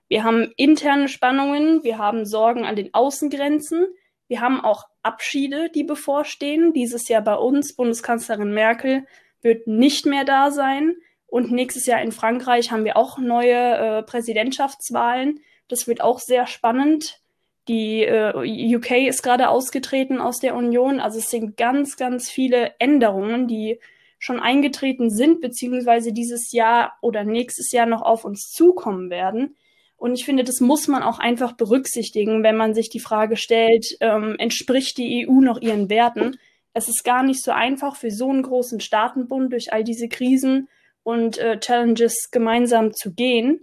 Wir 0.07 0.23
haben 0.23 0.51
interne 0.57 1.07
Spannungen, 1.07 1.83
wir 1.83 1.97
haben 1.97 2.25
Sorgen 2.25 2.65
an 2.65 2.75
den 2.75 2.93
Außengrenzen, 2.93 3.87
wir 4.27 4.41
haben 4.41 4.61
auch 4.61 4.85
Abschiede, 5.01 5.69
die 5.73 5.83
bevorstehen. 5.83 6.73
Dieses 6.73 7.07
Jahr 7.07 7.21
bei 7.21 7.35
uns, 7.35 7.75
Bundeskanzlerin 7.75 8.53
Merkel 8.53 9.05
wird 9.41 9.67
nicht 9.67 10.05
mehr 10.05 10.23
da 10.23 10.51
sein. 10.51 10.95
Und 11.25 11.51
nächstes 11.51 11.85
Jahr 11.85 12.01
in 12.01 12.11
Frankreich 12.11 12.71
haben 12.71 12.85
wir 12.85 12.95
auch 12.95 13.17
neue 13.17 13.53
äh, 13.53 14.03
Präsidentschaftswahlen. 14.03 15.39
Das 15.67 15.87
wird 15.87 16.01
auch 16.01 16.19
sehr 16.19 16.47
spannend. 16.47 17.22
Die 17.67 18.03
äh, 18.03 18.75
UK 18.75 19.07
ist 19.07 19.23
gerade 19.23 19.49
ausgetreten 19.49 20.19
aus 20.19 20.39
der 20.39 20.55
Union. 20.55 20.99
Also 20.99 21.19
es 21.19 21.29
sind 21.29 21.55
ganz, 21.55 21.95
ganz 21.95 22.29
viele 22.29 22.73
Änderungen, 22.79 23.47
die 23.47 23.79
schon 24.19 24.39
eingetreten 24.39 25.09
sind, 25.09 25.41
beziehungsweise 25.41 26.13
dieses 26.13 26.51
Jahr 26.51 26.93
oder 27.01 27.23
nächstes 27.23 27.71
Jahr 27.71 27.85
noch 27.85 28.01
auf 28.01 28.25
uns 28.25 28.49
zukommen 28.51 29.09
werden. 29.09 29.55
Und 29.97 30.15
ich 30.15 30.25
finde, 30.25 30.43
das 30.43 30.59
muss 30.59 30.87
man 30.87 31.03
auch 31.03 31.19
einfach 31.19 31.53
berücksichtigen, 31.53 32.43
wenn 32.43 32.57
man 32.57 32.73
sich 32.73 32.89
die 32.89 32.99
Frage 32.99 33.37
stellt, 33.37 33.85
ähm, 34.01 34.35
entspricht 34.37 34.97
die 34.97 35.27
EU 35.27 35.39
noch 35.39 35.61
ihren 35.61 35.89
Werten? 35.89 36.37
Es 36.73 36.89
ist 36.89 37.03
gar 37.03 37.23
nicht 37.23 37.41
so 37.41 37.51
einfach 37.51 37.95
für 37.95 38.11
so 38.11 38.29
einen 38.29 38.43
großen 38.43 38.81
Staatenbund 38.81 39.53
durch 39.53 39.71
all 39.71 39.83
diese 39.83 40.09
Krisen 40.09 40.67
und 41.03 41.37
äh, 41.37 41.59
Challenges 41.59 42.31
gemeinsam 42.31 42.93
zu 42.93 43.13
gehen. 43.13 43.61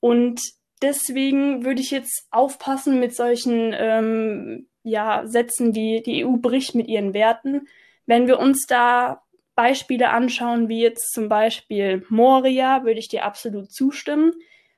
Und 0.00 0.40
deswegen 0.84 1.64
würde 1.64 1.80
ich 1.80 1.90
jetzt 1.90 2.28
aufpassen 2.30 3.00
mit 3.00 3.16
solchen 3.16 3.74
ähm, 3.76 4.68
ja, 4.84 5.26
Sätzen 5.26 5.74
wie 5.74 6.02
die 6.02 6.24
EU 6.24 6.36
bricht 6.36 6.74
mit 6.74 6.86
ihren 6.86 7.14
Werten. 7.14 7.66
Wenn 8.06 8.26
wir 8.28 8.38
uns 8.38 8.66
da 8.66 9.22
Beispiele 9.54 10.10
anschauen, 10.10 10.68
wie 10.68 10.82
jetzt 10.82 11.12
zum 11.12 11.28
Beispiel 11.28 12.04
Moria, 12.08 12.84
würde 12.84 13.00
ich 13.00 13.08
dir 13.08 13.24
absolut 13.24 13.72
zustimmen. 13.72 14.32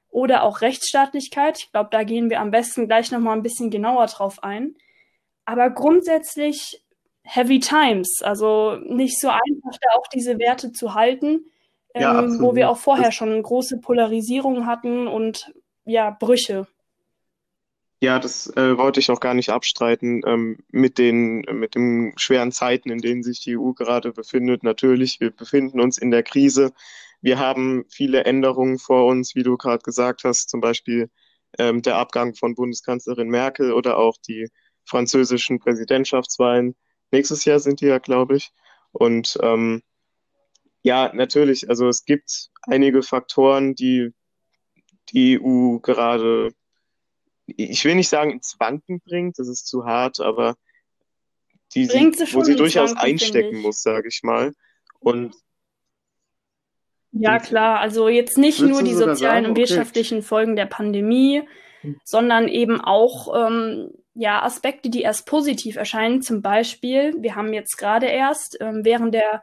Oder 0.08 0.44
auch 0.44 0.60
Rechtsstaatlichkeit. 0.60 1.58
Ich 1.58 1.72
glaube, 1.72 1.90
da 1.90 2.04
gehen 2.04 2.30
wir 2.30 2.40
am 2.40 2.50
besten 2.50 2.86
gleich 2.86 3.10
nochmal 3.10 3.36
ein 3.36 3.42
bisschen 3.42 3.70
genauer 3.70 4.06
drauf 4.06 4.42
ein. 4.42 4.76
Aber 5.44 5.68
grundsätzlich 5.70 6.82
Heavy 7.22 7.58
Times, 7.58 8.22
also 8.22 8.76
nicht 8.76 9.20
so 9.20 9.28
einfach, 9.28 9.78
da 9.80 9.98
auch 9.98 10.06
diese 10.06 10.38
Werte 10.38 10.72
zu 10.72 10.94
halten, 10.94 11.46
ja, 11.94 12.22
ähm, 12.22 12.40
wo 12.40 12.54
wir 12.54 12.70
auch 12.70 12.78
vorher 12.78 13.10
schon 13.10 13.42
große 13.42 13.80
Polarisierung 13.80 14.66
hatten 14.66 15.08
und 15.08 15.52
ja, 15.86 16.10
Brüche. 16.10 16.66
Ja, 18.02 18.18
das 18.18 18.48
äh, 18.56 18.76
wollte 18.76 19.00
ich 19.00 19.10
auch 19.10 19.20
gar 19.20 19.32
nicht 19.32 19.48
abstreiten 19.48 20.20
ähm, 20.26 20.58
mit 20.70 20.98
den 20.98 21.46
mit 21.50 21.74
den 21.74 22.12
schweren 22.18 22.52
Zeiten, 22.52 22.90
in 22.90 22.98
denen 22.98 23.22
sich 23.22 23.40
die 23.40 23.56
EU 23.56 23.72
gerade 23.72 24.12
befindet. 24.12 24.62
Natürlich, 24.62 25.18
wir 25.20 25.30
befinden 25.30 25.80
uns 25.80 25.96
in 25.96 26.10
der 26.10 26.22
Krise. 26.22 26.72
Wir 27.22 27.38
haben 27.38 27.84
viele 27.88 28.24
Änderungen 28.24 28.78
vor 28.78 29.06
uns, 29.06 29.34
wie 29.34 29.42
du 29.42 29.56
gerade 29.56 29.82
gesagt 29.82 30.24
hast, 30.24 30.50
zum 30.50 30.60
Beispiel 30.60 31.08
ähm, 31.58 31.80
der 31.80 31.96
Abgang 31.96 32.34
von 32.34 32.54
Bundeskanzlerin 32.54 33.28
Merkel 33.28 33.72
oder 33.72 33.96
auch 33.96 34.16
die 34.28 34.48
französischen 34.84 35.58
Präsidentschaftswahlen. 35.58 36.76
Nächstes 37.10 37.44
Jahr 37.46 37.60
sind 37.60 37.80
die 37.80 37.86
ja, 37.86 37.98
glaube 37.98 38.36
ich. 38.36 38.50
Und 38.92 39.38
ähm, 39.42 39.82
ja, 40.82 41.10
natürlich, 41.14 41.68
also 41.68 41.88
es 41.88 42.04
gibt 42.04 42.50
einige 42.62 43.02
Faktoren, 43.02 43.74
die 43.74 44.12
die 45.10 45.40
EU 45.40 45.78
gerade, 45.78 46.52
ich 47.46 47.84
will 47.84 47.94
nicht 47.94 48.08
sagen 48.08 48.30
ins 48.30 48.56
Wanken 48.58 49.00
bringt, 49.00 49.38
das 49.38 49.48
ist 49.48 49.66
zu 49.66 49.84
hart, 49.84 50.20
aber 50.20 50.56
die, 51.74 51.86
sie, 51.86 52.12
wo 52.32 52.42
sie 52.42 52.56
durchaus 52.56 52.90
Wanken, 52.90 53.04
einstecken 53.04 53.58
muss, 53.58 53.82
sage 53.82 54.08
ich 54.08 54.22
mal. 54.22 54.52
Und 55.00 55.34
ja, 57.12 57.38
klar. 57.38 57.80
Also 57.80 58.08
jetzt 58.08 58.38
nicht 58.38 58.60
nur 58.60 58.82
die 58.82 58.94
sozialen 58.94 59.44
sagen, 59.44 59.46
und 59.46 59.56
wirtschaftlichen 59.56 60.18
okay. 60.18 60.26
Folgen 60.26 60.56
der 60.56 60.66
Pandemie, 60.66 61.42
sondern 62.04 62.48
eben 62.48 62.80
auch 62.80 63.46
ähm, 63.46 63.90
ja, 64.14 64.42
Aspekte, 64.42 64.90
die 64.90 65.02
erst 65.02 65.26
positiv 65.26 65.76
erscheinen. 65.76 66.22
Zum 66.22 66.42
Beispiel, 66.42 67.14
wir 67.18 67.34
haben 67.34 67.52
jetzt 67.52 67.76
gerade 67.76 68.06
erst 68.06 68.58
ähm, 68.60 68.80
während 68.82 69.14
der 69.14 69.42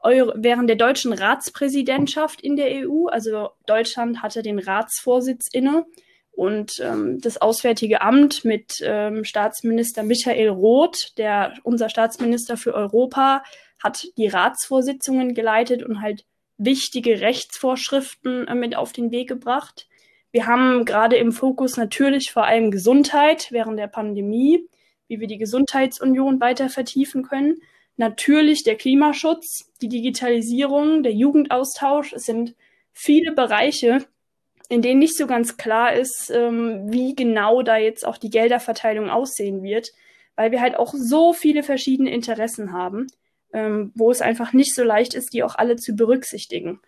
Euro 0.00 0.32
während 0.36 0.68
der 0.68 0.76
deutschen 0.76 1.12
Ratspräsidentschaft 1.12 2.40
in 2.40 2.56
der 2.56 2.88
EU, 2.88 3.06
also 3.06 3.50
Deutschland 3.66 4.22
hatte 4.22 4.42
den 4.42 4.58
Ratsvorsitz 4.58 5.48
inne 5.52 5.84
und 6.32 6.80
ähm, 6.80 7.20
das 7.20 7.40
Auswärtige 7.40 8.00
Amt 8.00 8.44
mit 8.44 8.78
ähm, 8.82 9.24
Staatsminister 9.24 10.02
Michael 10.02 10.48
Roth, 10.48 11.12
der 11.18 11.54
unser 11.64 11.90
Staatsminister 11.90 12.56
für 12.56 12.74
Europa, 12.74 13.42
hat 13.82 14.06
die 14.16 14.28
Ratsvorsitzungen 14.28 15.34
geleitet 15.34 15.82
und 15.82 16.00
halt 16.00 16.24
wichtige 16.56 17.20
Rechtsvorschriften 17.20 18.48
äh, 18.48 18.54
mit 18.54 18.76
auf 18.76 18.92
den 18.92 19.10
Weg 19.10 19.28
gebracht. 19.28 19.86
Wir 20.32 20.46
haben 20.46 20.84
gerade 20.84 21.16
im 21.16 21.32
Fokus 21.32 21.76
natürlich 21.76 22.32
vor 22.32 22.44
allem 22.44 22.70
Gesundheit 22.70 23.48
während 23.50 23.78
der 23.78 23.88
Pandemie, 23.88 24.66
wie 25.08 25.20
wir 25.20 25.26
die 25.26 25.38
Gesundheitsunion 25.38 26.40
weiter 26.40 26.70
vertiefen 26.70 27.22
können 27.22 27.60
natürlich 28.00 28.64
der 28.64 28.76
Klimaschutz, 28.76 29.70
die 29.80 29.88
Digitalisierung, 29.88 31.04
der 31.04 31.12
Jugendaustausch. 31.12 32.14
Es 32.14 32.24
sind 32.24 32.56
viele 32.92 33.32
Bereiche, 33.32 34.04
in 34.68 34.82
denen 34.82 34.98
nicht 34.98 35.16
so 35.16 35.26
ganz 35.26 35.58
klar 35.58 35.92
ist, 35.92 36.32
ähm, 36.34 36.90
wie 36.90 37.14
genau 37.14 37.62
da 37.62 37.76
jetzt 37.76 38.06
auch 38.06 38.16
die 38.16 38.30
Gelderverteilung 38.30 39.10
aussehen 39.10 39.62
wird, 39.62 39.92
weil 40.34 40.50
wir 40.50 40.60
halt 40.60 40.76
auch 40.76 40.94
so 40.94 41.32
viele 41.34 41.62
verschiedene 41.62 42.10
Interessen 42.10 42.72
haben, 42.72 43.06
ähm, 43.52 43.92
wo 43.94 44.10
es 44.10 44.22
einfach 44.22 44.54
nicht 44.54 44.74
so 44.74 44.82
leicht 44.82 45.12
ist, 45.14 45.34
die 45.34 45.42
auch 45.42 45.54
alle 45.54 45.76
zu 45.76 45.94
berücksichtigen. 45.94 46.80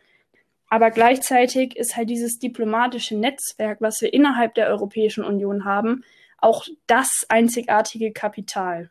Aber 0.71 0.91
gleichzeitig 0.91 1.77
ist 1.77 1.95
halt 1.95 2.09
dieses 2.09 2.39
diplomatische 2.39 3.19
Netzwerk, 3.19 3.83
was 3.83 4.01
wir 4.01 4.15
innerhalb 4.15 4.55
der 4.55 4.69
Europäischen 4.69 5.25
Union 5.25 5.67
haben, 5.67 6.05
auch 6.39 6.65
das 6.87 7.27
einzigartige 7.29 8.13
Kapital. 8.13 8.91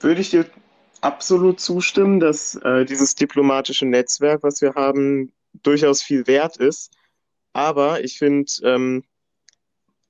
Würde 0.00 0.20
ich 0.20 0.30
dir 0.30 0.46
absolut 1.00 1.60
zustimmen, 1.60 2.20
dass 2.20 2.54
äh, 2.56 2.84
dieses 2.84 3.14
diplomatische 3.14 3.86
Netzwerk, 3.86 4.42
was 4.42 4.60
wir 4.60 4.74
haben, 4.74 5.32
durchaus 5.62 6.02
viel 6.02 6.26
wert 6.26 6.56
ist. 6.56 6.92
Aber 7.52 8.04
ich 8.04 8.18
finde, 8.18 8.50
ähm, 8.62 9.04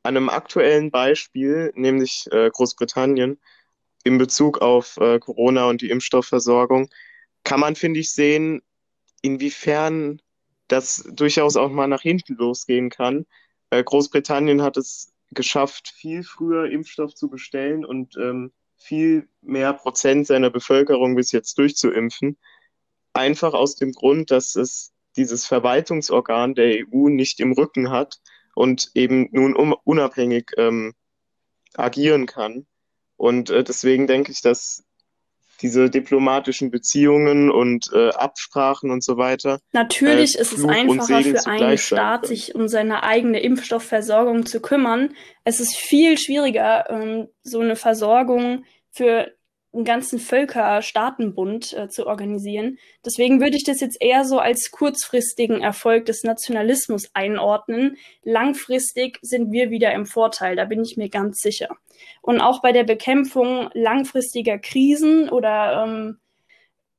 an 0.03 0.17
einem 0.17 0.29
aktuellen 0.29 0.91
Beispiel, 0.91 1.73
nämlich 1.75 2.27
äh, 2.31 2.51
Großbritannien, 2.51 3.39
in 4.05 4.19
Bezug 4.19 4.59
auf 4.59 4.97
äh, 4.99 5.19
Corona 5.19 5.67
und 5.69 5.83
die 5.83 5.91
Impfstoffversorgung, 5.91 6.89
kann 7.45 7.61
man, 7.61 7.75
finde 7.77 8.01
ich, 8.01 8.13
sehen, 8.13 8.63
inwiefern 9.23 10.23
das 10.69 11.05
durchaus 11.11 11.57
auch 11.57 11.71
mal 11.71 11.89
nach 11.89 12.03
hinten 12.03 12.35
losgehen 12.35 12.91
kann. 12.91 13.27
Äh, 13.71 13.83
Großbritannien 13.83 14.63
hat 14.63 14.77
es 14.77 15.13
geschafft, 15.33 15.89
viel 15.89 16.23
früher 16.23 16.71
Impfstoff 16.71 17.15
zu 17.15 17.29
bestellen 17.29 17.85
und 17.85 18.17
ähm, 18.17 18.53
viel 18.79 19.29
mehr 19.43 19.73
Prozent 19.75 20.27
seiner 20.27 20.51
Bevölkerung 20.51 21.17
bis 21.17 21.33
jetzt 21.33 21.59
durchzuimpfen. 21.59 22.39
Einfach 23.13 23.53
aus 23.55 23.77
dem 23.77 23.93
Grund, 23.93 24.31
dass 24.31 24.55
es 24.55 24.93
dieses 25.17 25.47
Verwaltungsorgan 25.47 26.55
der 26.55 26.87
EU 26.87 27.09
nicht 27.09 27.41
im 27.41 27.53
Rücken 27.53 27.91
hat 27.91 28.21
und 28.55 28.91
eben 28.95 29.29
nun 29.33 29.55
unabhängig 29.55 30.53
ähm, 30.57 30.95
agieren 31.75 32.27
kann. 32.27 32.67
Und 33.17 33.51
äh, 33.51 33.65
deswegen 33.65 34.07
denke 34.07 34.31
ich, 34.33 34.41
dass 34.41 34.85
diese 35.61 35.91
diplomatischen 35.91 36.71
Beziehungen 36.71 37.51
und 37.51 37.91
äh, 37.93 38.11
Absprachen 38.11 38.91
und 38.91 39.03
so 39.03 39.17
weiter. 39.17 39.61
Natürlich 39.73 40.37
äh, 40.37 40.41
ist 40.41 40.53
es 40.53 40.65
einfacher 40.65 41.23
für 41.23 41.47
einen 41.47 41.79
Staat, 41.79 42.27
sich 42.27 42.55
um 42.55 42.69
seine 42.69 43.03
eigene 43.03 43.41
Impfstoffversorgung 43.41 44.47
zu 44.47 44.61
kümmern. 44.61 45.15
Es 45.45 45.61
ist 45.61 45.77
viel 45.77 46.19
schwieriger, 46.19 46.89
ähm, 46.91 47.29
so 47.43 47.61
eine 47.61 47.77
Versorgung 47.77 48.65
für 48.91 49.33
einen 49.73 49.85
ganzen 49.85 50.19
Völkerstaatenbund 50.19 51.75
äh, 51.75 51.89
zu 51.89 52.07
organisieren. 52.07 52.79
Deswegen 53.05 53.41
würde 53.41 53.57
ich 53.57 53.65
das 53.65 53.81
jetzt 53.81 53.99
eher 54.01 54.25
so 54.25 54.39
als 54.39 54.71
kurzfristigen 54.71 55.61
Erfolg 55.61 56.07
des 56.07 56.23
Nationalismus 56.25 57.11
einordnen. 57.13 57.97
Langfristig 58.23 59.19
sind 59.21 59.53
wir 59.53 59.71
wieder 59.71 59.93
im 59.93 60.07
Vorteil, 60.07 60.57
da 60.57 60.65
bin 60.65 60.83
ich 60.83 60.97
mir 60.97 61.11
ganz 61.11 61.41
sicher. 61.41 61.69
Und 62.23 62.41
auch 62.41 62.63
bei 62.63 62.73
der 62.73 62.85
Bekämpfung 62.85 63.69
langfristiger 63.75 64.59
Krisen 64.59 65.29
oder 65.29 65.85
ähm, 65.85 66.19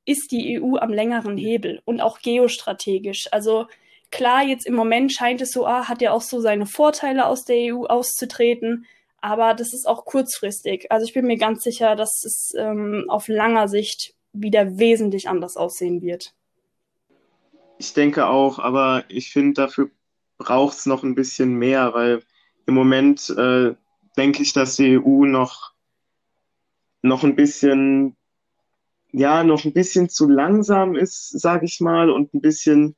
ist 0.04 0.30
die 0.30 0.60
EU 0.60 0.76
am 0.76 0.92
längeren 0.92 1.36
Hebel 1.36 1.82
und 1.84 2.00
auch 2.00 2.20
geostrategisch. 2.20 3.28
Also 3.32 3.66
klar, 4.10 4.44
jetzt 4.44 4.66
im 4.66 4.74
Moment 4.74 5.12
scheint 5.12 5.40
es 5.40 5.50
so, 5.50 5.66
ah, 5.66 5.88
hat 5.88 6.02
ja 6.02 6.12
auch 6.12 6.22
so 6.22 6.40
seine 6.40 6.66
Vorteile 6.66 7.26
aus 7.26 7.44
der 7.44 7.74
EU 7.74 7.86
auszutreten. 7.86 8.86
Aber 9.20 9.54
das 9.54 9.74
ist 9.74 9.86
auch 9.86 10.04
kurzfristig. 10.04 10.90
Also 10.90 11.04
ich 11.04 11.12
bin 11.12 11.26
mir 11.26 11.36
ganz 11.36 11.62
sicher, 11.62 11.94
dass 11.94 12.24
es 12.24 12.54
ähm, 12.56 13.04
auf 13.08 13.28
langer 13.28 13.68
Sicht 13.68 14.14
wieder 14.32 14.78
wesentlich 14.78 15.28
anders 15.28 15.56
aussehen 15.56 16.02
wird. 16.02 16.34
Ich 17.78 17.92
denke 17.92 18.26
auch, 18.26 18.58
aber 18.58 19.04
ich 19.08 19.32
finde, 19.32 19.54
dafür 19.54 19.90
braucht 20.38 20.78
es 20.78 20.86
noch 20.86 21.02
ein 21.02 21.14
bisschen 21.14 21.54
mehr, 21.54 21.92
weil 21.94 22.22
im 22.66 22.74
Moment 22.74 23.30
äh, 23.30 23.74
denke 24.16 24.42
ich, 24.42 24.52
dass 24.52 24.76
die 24.76 24.98
EU 24.98 25.24
noch, 25.24 25.72
noch 27.02 27.24
ein 27.24 27.36
bisschen, 27.36 28.16
ja, 29.12 29.44
noch 29.44 29.64
ein 29.64 29.72
bisschen 29.72 30.08
zu 30.08 30.28
langsam 30.28 30.94
ist, 30.94 31.30
sage 31.40 31.66
ich 31.66 31.80
mal, 31.80 32.10
und 32.10 32.32
ein 32.34 32.40
bisschen 32.40 32.96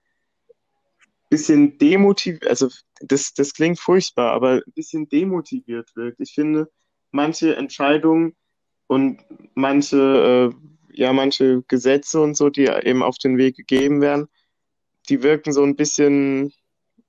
bisschen 1.32 1.78
demotiviert, 1.78 2.46
also 2.46 2.68
das, 3.00 3.32
das 3.32 3.54
klingt 3.54 3.80
furchtbar, 3.80 4.32
aber 4.32 4.62
ein 4.66 4.72
bisschen 4.74 5.08
demotiviert 5.08 5.96
wirkt. 5.96 6.20
Ich 6.20 6.34
finde, 6.34 6.70
manche 7.10 7.56
Entscheidungen 7.56 8.36
und 8.86 9.24
manche, 9.54 10.52
äh, 10.52 10.94
ja, 10.94 11.14
manche 11.14 11.62
Gesetze 11.68 12.20
und 12.20 12.36
so, 12.36 12.50
die 12.50 12.66
eben 12.66 13.02
auf 13.02 13.16
den 13.16 13.38
Weg 13.38 13.56
gegeben 13.56 14.02
werden, 14.02 14.28
die 15.08 15.22
wirken 15.22 15.54
so 15.54 15.62
ein 15.62 15.74
bisschen 15.74 16.52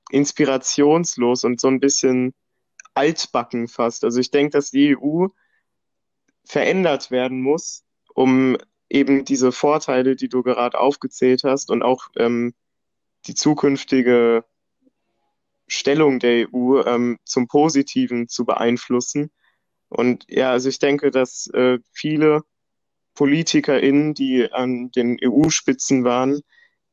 inspirationslos 0.09 1.43
und 1.43 1.59
so 1.59 1.67
ein 1.67 1.81
bisschen 1.81 2.33
altbacken 2.93 3.67
fast. 3.67 4.05
Also 4.05 4.21
ich 4.21 4.31
denke, 4.31 4.51
dass 4.51 4.71
die 4.71 4.95
EU 4.95 5.27
verändert 6.45 7.11
werden 7.11 7.41
muss, 7.41 7.83
um 8.13 8.55
eben 8.87 9.25
diese 9.25 9.51
Vorteile, 9.51 10.15
die 10.15 10.29
du 10.29 10.43
gerade 10.43 10.79
aufgezählt 10.79 11.43
hast 11.43 11.71
und 11.71 11.83
auch 11.83 12.07
ähm, 12.15 12.53
die 13.27 13.35
zukünftige 13.35 14.43
Stellung 15.67 16.19
der 16.19 16.47
EU 16.53 16.81
ähm, 16.81 17.17
zum 17.25 17.47
Positiven 17.47 18.27
zu 18.27 18.45
beeinflussen. 18.45 19.31
Und 19.89 20.25
ja, 20.27 20.51
also 20.51 20.69
ich 20.69 20.79
denke, 20.79 21.11
dass 21.11 21.47
äh, 21.47 21.79
viele 21.91 22.43
PolitikerInnen, 23.15 24.13
die 24.13 24.51
an 24.51 24.91
den 24.91 25.17
EU-Spitzen 25.23 26.03
waren, 26.03 26.41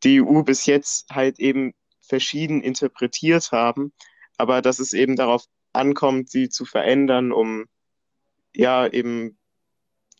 die 0.03 0.23
EU 0.23 0.43
bis 0.43 0.67
jetzt 0.67 1.11
halt 1.11 1.39
eben 1.39 1.73
verschieden 2.01 2.63
interpretiert 2.63 3.53
haben, 3.53 3.93
aber 4.37 4.63
dass 4.63 4.79
es 4.79 4.93
eben 4.93 5.17
darauf 5.17 5.45
ankommt, 5.73 6.31
sie 6.31 6.49
zu 6.49 6.65
verändern, 6.65 7.33
um 7.33 7.67
ja 8.55 8.87
eben 8.87 9.39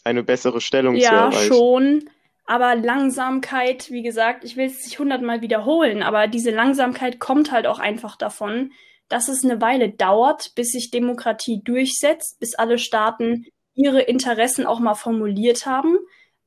eine 0.05 0.23
bessere 0.23 0.61
Stellung 0.61 0.97
ja, 0.97 1.09
zu 1.09 1.15
erreichen. 1.15 1.53
Ja, 1.53 1.59
schon. 1.59 2.11
Aber 2.51 2.75
Langsamkeit, 2.75 3.93
wie 3.93 4.03
gesagt, 4.03 4.43
ich 4.43 4.57
will 4.57 4.67
es 4.67 4.85
nicht 4.85 4.99
hundertmal 4.99 5.41
wiederholen, 5.41 6.03
aber 6.03 6.27
diese 6.27 6.51
Langsamkeit 6.51 7.21
kommt 7.21 7.53
halt 7.53 7.69
auch 7.69 7.79
einfach 7.79 8.17
davon, 8.17 8.73
dass 9.09 9.29
es 9.29 9.45
eine 9.45 9.61
Weile 9.61 9.91
dauert, 9.91 10.57
bis 10.57 10.73
sich 10.73 10.91
Demokratie 10.91 11.63
durchsetzt, 11.63 12.41
bis 12.41 12.57
alle 12.57 12.79
Staaten 12.79 13.47
ihre 13.77 14.01
Interessen 14.03 14.67
auch 14.67 14.81
mal 14.81 14.97
formuliert 14.97 15.65
haben. 15.65 15.97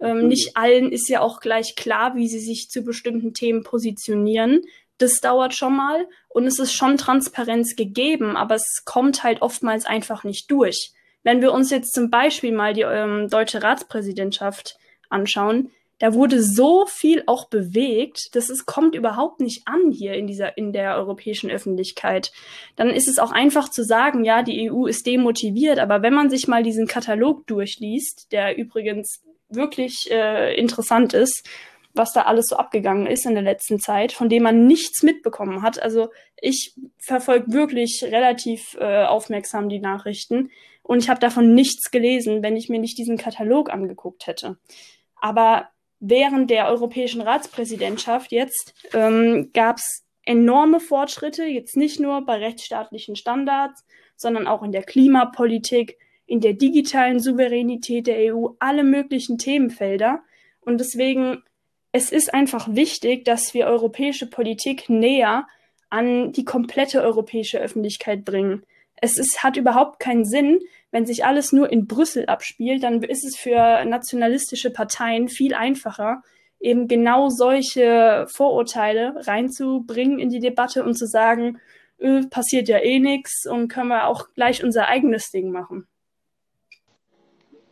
Ähm, 0.02 0.24
mhm. 0.24 0.28
Nicht 0.28 0.58
allen 0.58 0.92
ist 0.92 1.08
ja 1.08 1.22
auch 1.22 1.40
gleich 1.40 1.78
klar, 1.78 2.18
wie 2.18 2.28
sie 2.28 2.42
sich 2.42 2.70
zu 2.70 2.84
bestimmten 2.84 3.34
Themen 3.34 3.64
positionieren. 3.64 4.60
Das 4.98 5.22
dauert 5.22 5.54
schon 5.54 5.78
mal 5.78 6.06
und 6.28 6.46
es 6.48 6.60
ist 6.60 6.74
schon 6.74 6.98
Transparenz 6.98 7.78
gegeben, 7.78 8.36
aber 8.36 8.56
es 8.56 8.84
kommt 8.84 9.24
halt 9.24 9.42
oftmals 9.42 9.86
einfach 9.86 10.26
nicht 10.26 10.52
durch. 10.52 10.92
Wenn 11.24 11.40
wir 11.40 11.54
uns 11.54 11.70
jetzt 11.70 11.94
zum 11.94 12.10
Beispiel 12.10 12.52
mal 12.52 12.74
die 12.74 12.82
ähm, 12.82 13.30
deutsche 13.30 13.64
Ratspräsidentschaft 13.64 14.78
anschauen, 15.08 15.72
da 16.04 16.14
wurde 16.14 16.44
so 16.44 16.86
viel 16.86 17.24
auch 17.28 17.48
bewegt, 17.48 18.36
dass 18.36 18.50
es 18.50 18.66
kommt 18.66 18.94
überhaupt 18.94 19.40
nicht 19.40 19.62
an 19.70 19.90
hier 19.90 20.16
in 20.16 20.28
dieser, 20.28 20.58
in 20.58 20.74
der 20.74 20.98
europäischen 20.98 21.50
Öffentlichkeit. 21.50 22.34
Dann 22.76 22.90
ist 22.90 23.08
es 23.08 23.20
auch 23.20 23.32
einfach 23.32 23.70
zu 23.70 23.86
sagen, 23.86 24.26
ja, 24.26 24.44
die 24.44 24.70
EU 24.70 24.86
ist 24.86 25.08
demotiviert, 25.08 25.80
aber 25.80 26.02
wenn 26.02 26.14
man 26.14 26.30
sich 26.30 26.46
mal 26.46 26.62
diesen 26.62 26.88
Katalog 26.88 27.48
durchliest, 27.48 28.34
der 28.34 28.58
übrigens 28.58 29.24
wirklich 29.48 30.10
äh, 30.12 30.54
interessant 30.60 31.14
ist, 31.14 31.48
was 31.94 32.12
da 32.12 32.24
alles 32.24 32.48
so 32.50 32.58
abgegangen 32.58 33.08
ist 33.08 33.26
in 33.26 33.36
der 33.36 33.44
letzten 33.44 33.80
Zeit, 33.80 34.12
von 34.12 34.28
dem 34.28 34.44
man 34.44 34.68
nichts 34.68 35.04
mitbekommen 35.04 35.62
hat. 35.62 35.82
Also 35.82 36.10
ich 36.42 36.76
verfolge 36.98 37.54
wirklich 37.54 38.04
relativ 38.04 38.76
äh, 38.78 39.06
aufmerksam 39.06 39.70
die 39.70 39.80
Nachrichten 39.80 40.52
und 40.82 41.02
ich 41.02 41.08
habe 41.08 41.22
davon 41.22 41.54
nichts 41.54 41.92
gelesen, 41.92 42.44
wenn 42.44 42.58
ich 42.58 42.68
mir 42.68 42.80
nicht 42.80 42.98
diesen 42.98 43.16
Katalog 43.16 43.72
angeguckt 43.72 44.28
hätte. 44.28 44.58
Aber 45.16 45.70
während 46.06 46.50
der 46.50 46.68
europäischen 46.68 47.22
Ratspräsidentschaft 47.22 48.34
jetzt 48.34 48.74
ähm, 48.94 49.52
gab 49.54 49.78
es 49.78 50.04
enorme 50.26 50.82
Fortschritte, 50.82 51.46
jetzt 51.46 51.78
nicht 51.78 52.00
nur 52.02 52.26
bei 52.26 52.36
rechtsstaatlichen 52.36 53.16
Standards, 53.16 53.86
sondern 54.18 54.46
auch 54.46 54.64
in 54.64 54.74
der 54.74 54.84
Klimapolitik, 54.84 55.98
in 56.26 56.42
der 56.42 56.54
digitalen 56.54 57.22
Souveränität 57.22 58.08
der 58.08 58.36
EU, 58.36 58.50
alle 58.60 58.84
möglichen 58.84 59.38
Themenfelder. 59.38 60.22
Und 60.60 60.80
deswegen, 60.80 61.42
es 61.94 62.12
ist 62.12 62.34
einfach 62.34 62.68
wichtig, 62.76 63.24
dass 63.24 63.54
wir 63.54 63.68
europäische 63.68 64.30
Politik 64.30 64.90
näher 64.90 65.48
an 65.90 66.34
die 66.34 66.46
komplette 66.46 67.02
europäische 67.02 67.60
Öffentlichkeit 67.60 68.26
bringen 68.26 68.66
es 69.04 69.18
ist, 69.18 69.44
hat 69.44 69.58
überhaupt 69.58 70.00
keinen 70.00 70.24
Sinn, 70.24 70.62
wenn 70.92 71.06
sich 71.06 71.26
alles 71.26 71.52
nur 71.52 71.70
in 71.70 71.88
Brüssel 71.88 72.28
abspielt, 72.28 72.84
dann 72.84 73.04
ist 73.04 73.26
es 73.26 73.36
für 73.36 73.84
nationalistische 73.84 74.70
Parteien 74.70 75.28
viel 75.28 75.54
einfacher, 75.54 76.24
eben 76.62 76.88
genau 76.88 77.28
solche 77.28 78.26
Vorurteile 78.34 79.14
reinzubringen 79.28 80.20
in 80.20 80.30
die 80.30 80.40
Debatte 80.40 80.86
und 80.86 80.98
zu 80.98 81.06
sagen, 81.06 81.60
öh, 82.00 82.22
passiert 82.30 82.70
ja 82.70 82.78
eh 82.78 83.00
nichts 83.00 83.46
und 83.46 83.68
können 83.68 83.90
wir 83.90 84.08
auch 84.08 84.30
gleich 84.36 84.64
unser 84.64 84.88
eigenes 84.88 85.32
Ding 85.32 85.52
machen. 85.52 85.86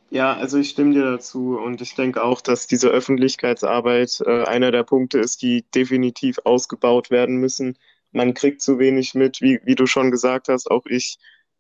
Ja, 0.10 0.34
also 0.34 0.58
ich 0.58 0.72
stimme 0.72 0.94
dir 0.94 1.06
dazu 1.06 1.58
und 1.58 1.80
ich 1.80 1.96
denke 1.96 2.22
auch, 2.22 2.42
dass 2.42 2.68
diese 2.68 2.90
Öffentlichkeitsarbeit 2.90 4.22
äh, 4.26 4.44
einer 4.44 4.72
der 4.72 4.84
Punkte 4.84 5.20
ist, 5.20 5.42
die 5.42 5.64
definitiv 5.74 6.40
ausgebaut 6.44 7.10
werden 7.10 7.38
müssen 7.38 7.78
man 8.12 8.34
kriegt 8.34 8.62
zu 8.62 8.80
wenig 8.80 9.14
mit, 9.14 9.42
wie, 9.42 9.60
wie 9.64 9.76
du 9.76 9.86
schon 9.86 10.12
gesagt 10.12 10.48
hast. 10.48 10.70
Auch 10.70 10.86
ich 10.86 11.18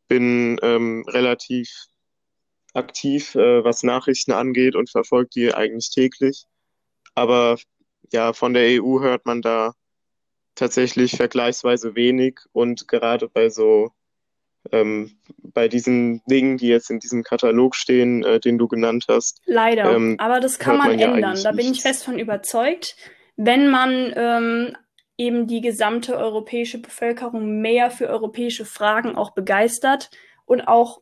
bin 0.07 0.59
ähm, 0.61 1.05
relativ 1.07 1.69
aktiv, 2.73 3.35
äh, 3.35 3.63
was 3.63 3.83
Nachrichten 3.83 4.31
angeht 4.31 4.75
und 4.75 4.89
verfolge 4.89 5.29
die 5.33 5.53
eigentlich 5.53 5.89
täglich. 5.89 6.45
Aber 7.15 7.57
ja, 8.11 8.33
von 8.33 8.53
der 8.53 8.81
EU 8.81 8.99
hört 8.99 9.25
man 9.25 9.41
da 9.41 9.73
tatsächlich 10.55 11.15
vergleichsweise 11.15 11.95
wenig 11.95 12.39
und 12.51 12.87
gerade 12.87 13.27
bei 13.27 13.49
so 13.49 13.91
ähm, 14.71 15.17
bei 15.25 15.67
diesen 15.67 16.21
Dingen, 16.25 16.57
die 16.57 16.67
jetzt 16.67 16.91
in 16.91 16.99
diesem 16.99 17.23
Katalog 17.23 17.75
stehen, 17.75 18.23
äh, 18.23 18.39
den 18.39 18.57
du 18.57 18.67
genannt 18.67 19.05
hast. 19.07 19.41
Leider, 19.45 19.91
ähm, 19.91 20.15
aber 20.19 20.39
das 20.39 20.59
kann 20.59 20.77
man, 20.77 20.89
man 20.89 20.99
ja 20.99 21.15
ändern. 21.15 21.39
Da 21.41 21.51
bin 21.51 21.71
ich 21.71 21.81
fest 21.81 22.03
von 22.03 22.19
überzeugt. 22.19 22.95
Wenn 23.37 23.69
man 23.69 24.13
ähm, 24.15 24.75
eben 25.21 25.45
die 25.45 25.61
gesamte 25.61 26.17
europäische 26.17 26.79
Bevölkerung 26.79 27.61
mehr 27.61 27.91
für 27.91 28.07
europäische 28.07 28.65
Fragen 28.65 29.15
auch 29.15 29.31
begeistert 29.31 30.09
und 30.45 30.61
auch 30.61 31.01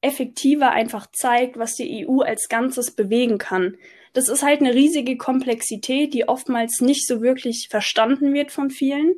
effektiver 0.00 0.70
einfach 0.70 1.08
zeigt, 1.10 1.58
was 1.58 1.74
die 1.74 2.06
EU 2.06 2.20
als 2.20 2.48
Ganzes 2.48 2.92
bewegen 2.92 3.36
kann. 3.38 3.76
Das 4.12 4.28
ist 4.28 4.44
halt 4.44 4.60
eine 4.60 4.74
riesige 4.74 5.16
Komplexität, 5.16 6.14
die 6.14 6.28
oftmals 6.28 6.80
nicht 6.80 7.04
so 7.08 7.20
wirklich 7.20 7.66
verstanden 7.68 8.32
wird 8.32 8.52
von 8.52 8.70
vielen. 8.70 9.14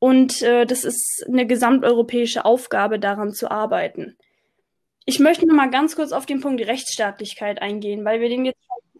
Und 0.00 0.42
äh, 0.42 0.66
das 0.66 0.84
ist 0.84 1.24
eine 1.28 1.46
gesamteuropäische 1.46 2.44
Aufgabe, 2.44 2.98
daran 2.98 3.32
zu 3.32 3.52
arbeiten. 3.52 4.16
Ich 5.04 5.20
möchte 5.20 5.46
noch 5.46 5.54
mal 5.54 5.70
ganz 5.70 5.94
kurz 5.94 6.10
auf 6.10 6.26
den 6.26 6.40
Punkt 6.40 6.60
Rechtsstaatlichkeit 6.66 7.62
eingehen, 7.62 8.04
weil 8.04 8.20
wir 8.20 8.28
den 8.28 8.46
jetzt 8.46 8.58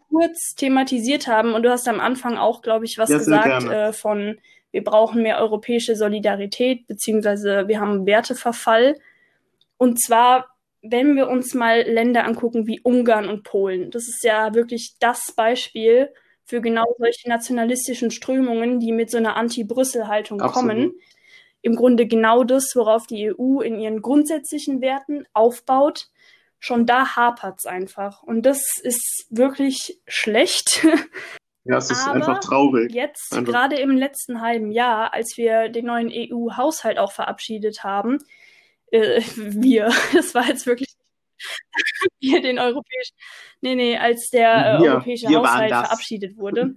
kurz 0.09 0.55
thematisiert 0.55 1.27
haben 1.27 1.53
und 1.53 1.63
du 1.63 1.71
hast 1.71 1.87
am 1.87 1.99
Anfang 1.99 2.37
auch, 2.37 2.61
glaube 2.61 2.85
ich, 2.85 2.97
was 2.97 3.09
ja, 3.09 3.17
gesagt 3.17 3.67
äh, 3.67 3.93
von 3.93 4.37
wir 4.71 4.83
brauchen 4.83 5.21
mehr 5.21 5.39
europäische 5.39 5.95
Solidarität, 5.95 6.87
beziehungsweise 6.87 7.67
wir 7.67 7.79
haben 7.79 8.05
Werteverfall. 8.05 8.97
Und 9.77 10.01
zwar, 10.01 10.55
wenn 10.81 11.15
wir 11.15 11.27
uns 11.27 11.53
mal 11.53 11.81
Länder 11.81 12.25
angucken 12.25 12.67
wie 12.67 12.79
Ungarn 12.81 13.27
und 13.27 13.43
Polen, 13.43 13.91
das 13.91 14.07
ist 14.07 14.23
ja 14.23 14.53
wirklich 14.53 14.95
das 14.99 15.33
Beispiel 15.35 16.09
für 16.45 16.61
genau 16.61 16.85
solche 16.97 17.29
nationalistischen 17.29 18.11
Strömungen, 18.11 18.79
die 18.79 18.91
mit 18.91 19.11
so 19.11 19.17
einer 19.17 19.35
Anti-Brüssel-Haltung 19.35 20.39
kommen. 20.39 20.93
Im 21.61 21.75
Grunde 21.75 22.07
genau 22.07 22.43
das, 22.43 22.71
worauf 22.75 23.07
die 23.07 23.31
EU 23.31 23.61
in 23.61 23.79
ihren 23.79 24.01
grundsätzlichen 24.01 24.81
Werten 24.81 25.25
aufbaut. 25.33 26.09
Schon 26.59 26.85
da 26.85 27.15
hapert's 27.15 27.65
einfach. 27.65 28.23
Und 28.23 28.45
das 28.45 28.63
ist 28.81 29.27
wirklich 29.29 29.99
schlecht. 30.07 30.85
Ja, 31.63 31.77
es 31.77 31.91
ist 31.91 32.05
Aber 32.05 32.15
einfach 32.15 32.39
traurig. 32.39 32.91
Jetzt, 32.93 33.33
einfach. 33.33 33.53
gerade 33.53 33.75
im 33.75 33.91
letzten 33.91 34.41
halben 34.41 34.71
Jahr, 34.71 35.13
als 35.13 35.37
wir 35.37 35.69
den 35.69 35.85
neuen 35.85 36.11
EU-Haushalt 36.11 36.97
auch 36.97 37.11
verabschiedet 37.11 37.83
haben, 37.83 38.17
äh, 38.91 39.21
wir, 39.35 39.91
das 40.13 40.33
war 40.33 40.47
jetzt 40.47 40.65
wirklich 40.65 40.95
wir 42.19 42.41
den 42.41 42.59
europäischen, 42.59 43.15
nee, 43.61 43.75
nee, 43.75 43.97
als 43.97 44.29
der 44.29 44.79
äh, 44.79 44.87
europäische 44.87 45.27
Haushalt 45.27 45.69
verabschiedet 45.69 46.37
wurde, 46.37 46.75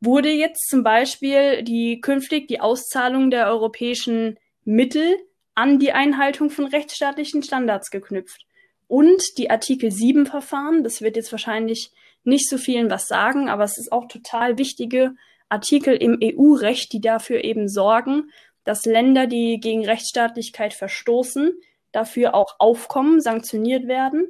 wurde 0.00 0.30
jetzt 0.30 0.68
zum 0.68 0.82
Beispiel 0.82 1.62
die 1.62 2.00
künftig 2.00 2.46
die 2.48 2.60
Auszahlung 2.60 3.30
der 3.30 3.48
europäischen 3.48 4.38
Mittel 4.64 5.16
an 5.54 5.80
die 5.80 5.92
Einhaltung 5.92 6.50
von 6.50 6.66
rechtsstaatlichen 6.66 7.42
Standards 7.42 7.90
geknüpft. 7.90 8.46
Und 8.86 9.22
die 9.36 9.50
Artikel 9.50 9.90
7 9.90 10.26
Verfahren, 10.26 10.84
das 10.84 11.02
wird 11.02 11.16
jetzt 11.16 11.32
wahrscheinlich 11.32 11.90
nicht 12.28 12.48
so 12.48 12.58
vielen 12.58 12.90
was 12.90 13.08
sagen, 13.08 13.48
aber 13.48 13.64
es 13.64 13.78
ist 13.78 13.90
auch 13.90 14.06
total 14.06 14.58
wichtige 14.58 15.14
Artikel 15.48 15.96
im 15.96 16.18
EU-Recht, 16.22 16.92
die 16.92 17.00
dafür 17.00 17.42
eben 17.42 17.68
sorgen, 17.68 18.30
dass 18.64 18.84
Länder, 18.84 19.26
die 19.26 19.60
gegen 19.60 19.84
Rechtsstaatlichkeit 19.84 20.74
verstoßen, 20.74 21.52
dafür 21.90 22.34
auch 22.34 22.56
aufkommen, 22.58 23.20
sanktioniert 23.20 23.88
werden. 23.88 24.28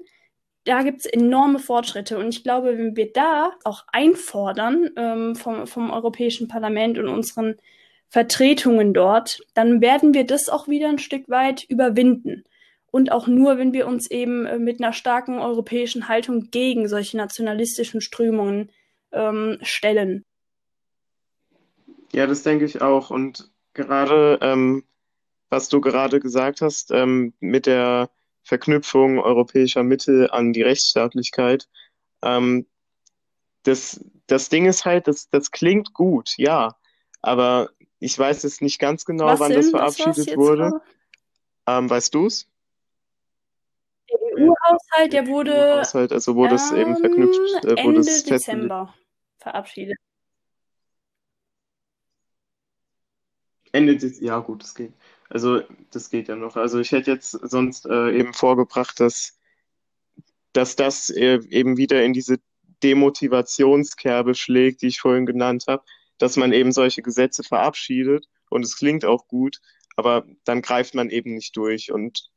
Da 0.65 0.83
gibt 0.83 1.01
es 1.01 1.07
enorme 1.07 1.59
Fortschritte 1.59 2.19
und 2.19 2.29
ich 2.29 2.45
glaube, 2.45 2.79
wenn 2.79 2.97
wir 2.97 3.13
da 3.13 3.53
auch 3.65 3.85
einfordern 3.91 4.91
ähm, 4.97 5.35
vom, 5.35 5.67
vom 5.67 5.91
Europäischen 5.91 6.47
Parlament 6.47 6.99
und 6.99 7.09
unseren 7.09 7.57
Vertretungen 8.09 8.95
dort, 8.95 9.41
dann 9.55 9.81
werden 9.81 10.15
wir 10.15 10.25
das 10.25 10.49
auch 10.49 10.69
wieder 10.69 10.89
ein 10.89 10.99
Stück 10.99 11.29
weit 11.29 11.65
überwinden 11.65 12.45
und 12.91 13.13
auch 13.13 13.27
nur, 13.27 13.59
wenn 13.59 13.73
wir 13.73 13.87
uns 13.87 14.11
eben 14.11 14.47
äh, 14.47 14.59
mit 14.59 14.81
einer 14.81 14.93
starken 14.93 15.39
europäischen 15.39 16.09
Haltung 16.09 16.51
gegen 16.51 16.89
solche 16.89 17.17
nationalistischen 17.17 18.01
Strömungen 18.01 18.71
ähm, 19.13 19.59
stellen. 19.63 20.25
Ja, 22.13 22.27
das 22.27 22.43
denke 22.43 22.65
ich 22.65 22.81
auch. 22.81 23.11
Und 23.11 23.51
gerade 23.75 24.39
ähm, 24.41 24.85
was 25.51 25.69
du 25.69 25.81
gerade 25.81 26.21
gesagt 26.21 26.61
hast, 26.61 26.91
ähm, 26.91 27.33
mit 27.41 27.67
der 27.67 28.11
Verknüpfung 28.43 29.19
europäischer 29.19 29.83
Mittel 29.83 30.31
an 30.31 30.53
die 30.53 30.63
Rechtsstaatlichkeit. 30.63 31.69
Ähm, 32.23 32.67
das, 33.63 34.05
das 34.27 34.49
Ding 34.49 34.67
ist 34.67 34.85
halt, 34.85 35.09
das, 35.09 35.29
das 35.31 35.51
klingt 35.51 35.93
gut, 35.93 36.35
ja, 36.37 36.77
aber 37.21 37.71
ich 37.99 38.19
weiß 38.19 38.45
jetzt 38.45 38.63
nicht 38.63 38.79
ganz 38.79 39.05
genau, 39.05 39.27
Was 39.27 39.41
wann 39.41 39.53
das 39.53 39.71
verabschiedet 39.71 40.37
wurde. 40.37 40.81
Ähm, 41.67 41.91
weißt 41.91 42.15
du 42.15 42.27
es? 42.27 42.49
Der 44.69 44.75
EU-Haushalt, 44.75 45.13
der 45.13 45.27
wurde, 45.27 45.53
EU-Haushalt, 45.53 46.13
also 46.13 46.37
wurde 46.37 46.55
es 46.57 46.71
eben 46.73 46.97
verknüpft, 46.97 47.65
äh, 47.65 47.71
wurde 47.71 47.81
Ende 47.81 48.01
es 48.01 48.25
Dezember 48.25 48.95
verabschiedet. 49.39 49.97
Ende 53.73 53.97
Dezember, 53.97 54.27
ja 54.27 54.39
gut, 54.41 54.63
das 54.63 54.75
geht. 54.75 54.93
Also 55.31 55.63
das 55.91 56.11
geht 56.11 56.29
ja 56.29 56.37
noch. 56.37 56.57
Also 56.57 56.81
ich 56.81 56.93
hätte 56.93 57.11
jetzt 57.11 57.31
sonst 57.31 57.87
äh, 57.87 58.19
eben 58.19 58.33
vorgebracht, 58.33 58.99
dass, 59.01 59.39
dass 60.53 60.77
das 60.77 61.11
äh, 61.11 61.41
eben 61.51 61.77
wieder 61.77 62.03
in 62.05 62.13
diese 62.13 62.39
Demotivationskerbe 62.83 64.35
schlägt, 64.35 64.83
die 64.83 64.89
ich 64.89 65.01
vorhin 65.01 65.27
genannt 65.27 65.65
habe, 65.69 65.85
dass 66.19 66.37
man 66.37 66.53
eben 66.53 66.73
solche 66.73 67.03
Gesetze 67.03 67.43
verabschiedet 67.43 68.27
und 68.49 68.65
es 68.65 68.77
klingt 68.77 69.05
auch 69.05 69.29
gut, 69.29 69.61
aber 69.97 70.25
dann 70.45 70.63
greift 70.63 70.95
man 70.95 71.11
eben 71.11 71.35
nicht 71.35 71.57
durch 71.57 71.93
und 71.93 72.31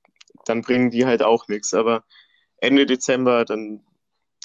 dann 0.46 0.62
bringen 0.62 0.90
die 0.90 1.06
halt 1.06 1.24
auch 1.24 1.48
nichts. 1.48 1.74
Aber 1.74 2.04
Ende 2.58 2.86
Dezember, 2.86 3.46
dann 3.46 3.82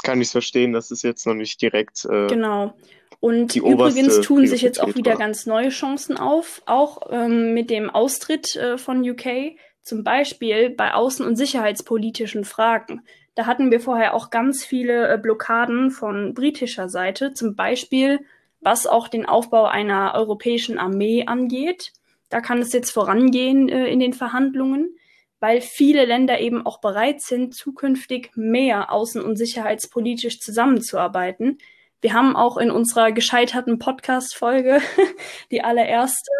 kann 0.02 0.20
ich 0.20 0.28
es 0.28 0.32
verstehen, 0.32 0.72
dass 0.72 0.90
es 0.90 1.02
jetzt 1.02 1.26
noch 1.26 1.35
nicht 1.35 1.61
direkt. 1.61 2.04
Äh, 2.04 2.26
genau. 2.26 2.74
Und 3.20 3.56
übrigens 3.56 4.20
tun 4.20 4.46
sich 4.46 4.62
jetzt 4.62 4.80
auch 4.80 4.94
wieder 4.94 5.12
war. 5.12 5.18
ganz 5.18 5.46
neue 5.46 5.70
Chancen 5.70 6.18
auf, 6.18 6.62
auch 6.66 7.11
ähm, 7.11 7.54
mit 7.54 7.70
dem 7.70 7.88
Austritt 7.88 8.56
äh, 8.56 8.78
von 8.78 9.09
UK, 9.09 9.56
zum 9.82 10.04
Beispiel 10.04 10.70
bei 10.70 10.92
außen- 10.92 11.24
und 11.24 11.37
sicherheitspolitischen 11.37 12.44
Fragen. 12.44 13.02
Da 13.35 13.46
hatten 13.46 13.70
wir 13.70 13.80
vorher 13.80 14.14
auch 14.14 14.30
ganz 14.30 14.64
viele 14.64 15.09
äh, 15.09 15.18
Blockaden 15.18 15.90
von 15.90 16.35
britischer 16.35 16.88
Seite, 16.88 17.32
zum 17.32 17.54
Beispiel 17.54 18.20
was 18.61 18.87
auch 18.87 19.09
den 19.09 19.26
Aufbau 19.26 19.66
einer 19.66 20.14
europäischen 20.14 20.78
Armee 20.78 21.24
angeht. 21.26 21.92
Da 22.30 22.40
kann 22.40 22.59
es 22.59 22.72
jetzt 22.72 22.90
vorangehen 22.90 23.68
äh, 23.68 23.87
in 23.87 24.00
den 24.00 24.12
Verhandlungen, 24.12 24.96
weil 25.40 25.61
viele 25.61 26.05
Länder 26.05 26.40
eben 26.40 26.64
auch 26.64 26.81
bereit 26.81 27.20
sind, 27.20 27.55
zukünftig 27.55 28.31
mehr 28.35 28.90
außen- 28.92 29.20
und 29.20 29.37
sicherheitspolitisch 29.37 30.40
zusammenzuarbeiten. 30.40 31.59
Wir 32.01 32.12
haben 32.12 32.37
auch 32.37 32.57
in 32.57 32.70
unserer 32.70 33.11
gescheiterten 33.12 33.79
Podcast-Folge, 33.79 34.81
die 35.51 35.62
allererste, 35.62 36.31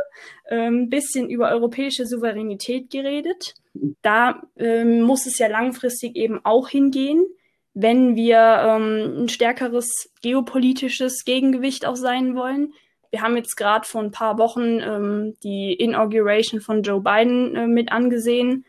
ein 0.49 0.59
ähm, 0.59 0.89
bisschen 0.91 1.29
über 1.29 1.51
europäische 1.51 2.07
Souveränität 2.07 2.91
geredet. 2.91 3.55
Da 4.03 4.43
ähm, 4.57 5.03
muss 5.03 5.27
es 5.27 5.39
ja 5.39 5.49
langfristig 5.49 6.15
eben 6.17 6.41
auch 6.45 6.69
hingehen, 6.69 7.27
wenn 7.75 8.17
wir 8.17 8.39
ähm, 8.39 9.25
ein 9.25 9.29
stärkeres 9.29 10.11
geopolitisches 10.23 11.25
Gegengewicht 11.25 11.85
auch 11.85 11.97
sein 11.97 12.35
wollen. 12.35 12.73
Wir 13.11 13.23
haben 13.23 13.37
jetzt 13.37 13.57
gerade 13.57 13.87
vor 13.87 14.03
ein 14.03 14.13
paar 14.13 14.39
Wochen 14.39 14.81
ähm, 14.81 15.37
die 15.43 15.73
Inauguration 15.73 16.61
von 16.61 16.83
Joe 16.83 17.01
Biden 17.01 17.55
äh, 17.55 17.67
mit 17.67 17.93
angesehen, 17.93 18.65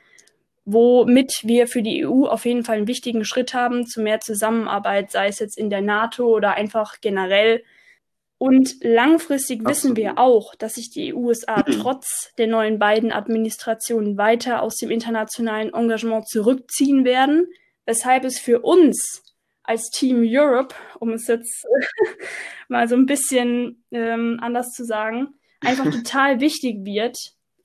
womit 0.67 1.32
wir 1.43 1.67
für 1.67 1.82
die 1.82 2.06
EU 2.06 2.25
auf 2.25 2.45
jeden 2.45 2.63
Fall 2.63 2.77
einen 2.77 2.88
wichtigen 2.88 3.25
Schritt 3.25 3.53
haben 3.53 3.88
zu 3.88 4.01
mehr 4.01 4.19
Zusammenarbeit, 4.19 5.12
sei 5.12 5.27
es 5.27 5.39
jetzt 5.39 5.58
in 5.58 5.69
der 5.69 5.82
NATO 5.82 6.27
oder 6.27 6.53
einfach 6.53 7.01
generell. 7.01 7.63
Und 8.38 8.75
langfristig 8.82 9.62
Absolut. 9.62 9.69
wissen 9.69 9.95
wir 9.95 10.19
auch, 10.19 10.53
dass 10.56 10.75
sich 10.75 10.91
die 10.91 11.13
USA 11.13 11.63
mhm. 11.65 11.71
trotz 11.82 12.34
der 12.38 12.45
neuen 12.45 12.77
beiden 12.77 13.12
Administrationen 13.12 14.17
weiter 14.17 14.62
aus 14.62 14.75
dem 14.75 14.91
internationalen 14.91 15.73
Engagement 15.73 16.27
zurückziehen 16.27 17.03
werden 17.03 17.47
weshalb 17.88 18.25
es 18.25 18.38
für 18.38 18.60
uns 18.60 19.23
als 19.63 19.89
Team 19.89 20.23
Europe, 20.23 20.75
um 20.99 21.10
es 21.12 21.25
jetzt 21.27 21.65
mal 22.67 22.88
so 22.88 22.95
ein 22.95 23.08
bisschen 23.08 23.84
ähm, 23.91 24.38
anders 24.39 24.69
zu 24.71 24.86
sagen, 24.86 25.34
einfach 25.62 25.86
total 25.91 26.39
wichtig 26.39 26.86
wird, 26.86 27.17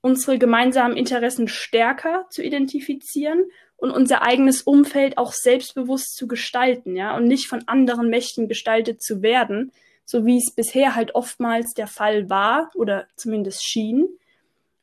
unsere 0.03 0.37
gemeinsamen 0.37 0.97
Interessen 0.97 1.47
stärker 1.47 2.25
zu 2.29 2.43
identifizieren 2.43 3.45
und 3.77 3.89
unser 3.89 4.21
eigenes 4.21 4.61
Umfeld 4.61 5.17
auch 5.17 5.31
selbstbewusst 5.31 6.17
zu 6.17 6.27
gestalten, 6.27 6.97
ja, 6.97 7.15
und 7.15 7.25
nicht 7.25 7.47
von 7.47 7.63
anderen 7.67 8.09
Mächten 8.09 8.49
gestaltet 8.49 9.01
zu 9.01 9.21
werden, 9.21 9.71
so 10.05 10.25
wie 10.25 10.37
es 10.37 10.51
bisher 10.53 10.95
halt 10.95 11.15
oftmals 11.15 11.73
der 11.73 11.87
Fall 11.87 12.29
war 12.29 12.69
oder 12.75 13.07
zumindest 13.15 13.65
schien. 13.65 14.09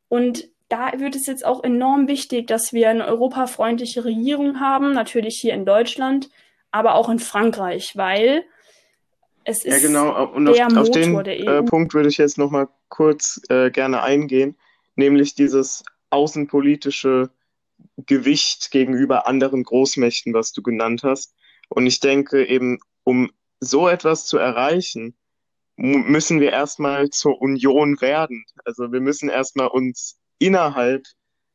Und 0.09 0.49
da 0.71 0.99
wird 0.99 1.15
es 1.15 1.27
jetzt 1.27 1.45
auch 1.45 1.63
enorm 1.63 2.09
wichtig, 2.09 2.47
dass 2.47 2.73
wir 2.73 2.89
eine 2.89 3.07
europafreundliche 3.07 4.07
Regierung 4.07 4.59
haben, 4.59 4.95
natürlich 4.95 5.39
hier 5.39 5.53
in 5.53 5.67
Deutschland, 5.67 6.31
aber 6.71 6.95
auch 6.95 7.11
in 7.11 7.19
Frankreich, 7.19 7.93
weil 7.95 8.45
es 9.45 9.67
ist 9.67 9.83
ja, 9.83 9.87
genau. 9.87 10.33
Und 10.33 10.47
der 10.47 10.67
auf, 10.69 10.73
Motor 10.73 10.93
den 10.95 11.25
der 11.25 11.41
EU. 11.41 11.59
Äh, 11.59 11.63
Punkt 11.65 11.93
würde 11.93 12.09
ich 12.09 12.17
jetzt 12.17 12.39
noch 12.39 12.51
mal 12.51 12.69
kurz 12.89 13.43
äh, 13.51 13.71
gerne 13.71 14.03
eingehen, 14.03 14.57
nämlich 14.97 15.35
dieses 15.35 15.85
außenpolitische 16.11 17.31
Gewicht 17.97 18.71
gegenüber 18.71 19.27
anderen 19.27 19.63
Großmächten, 19.63 20.35
was 20.35 20.53
du 20.53 20.63
genannt 20.63 21.03
hast. 21.03 21.35
Und 21.69 21.87
ich 21.87 22.01
denke 22.01 22.47
eben, 22.47 22.79
um 23.05 23.31
so 23.61 23.89
etwas 23.89 24.27
zu 24.27 24.39
erreichen, 24.39 25.17
müssen 25.77 26.41
wir 26.41 26.53
erstmal 26.53 27.11
zur 27.11 27.41
Union 27.41 28.01
werden. 28.01 28.45
Also 28.65 28.93
wir 28.93 29.01
müssen 29.01 29.29
erstmal 29.29 29.69
uns 29.69 30.19
innerhalb 30.39 31.07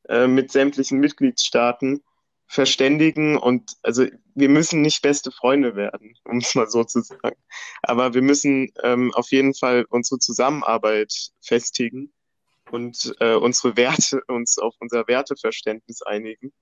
äh, 0.10 0.28
mit 0.28 0.52
sämtlichen 0.52 1.00
Mitgliedstaaten 1.00 2.02
verständigen 2.48 3.38
und 3.38 3.74
also 3.82 4.06
wir 4.36 4.50
müssen 4.50 4.82
nicht 4.82 5.02
beste 5.02 5.32
Freunde 5.32 5.76
werden, 5.76 6.16
um 6.26 6.38
es 6.38 6.56
mal 6.56 6.70
so 6.70 6.84
zu 6.84 7.02
sagen. 7.02 7.38
Aber 7.84 8.14
wir 8.14 8.22
müssen 8.22 8.72
ähm, 8.84 9.14
auf 9.14 9.32
jeden 9.32 9.54
Fall 9.54 9.86
unsere 9.90 10.20
Zusammenarbeit 10.20 11.14
festigen 11.42 12.12
und 12.72 13.16
äh, 13.20 13.36
unsere 13.36 13.78
Werte, 13.78 14.22
uns 14.28 14.58
auf 14.58 14.76
unser 14.80 15.08
Werteverständnis 15.08 16.02
einigen. 16.02 16.54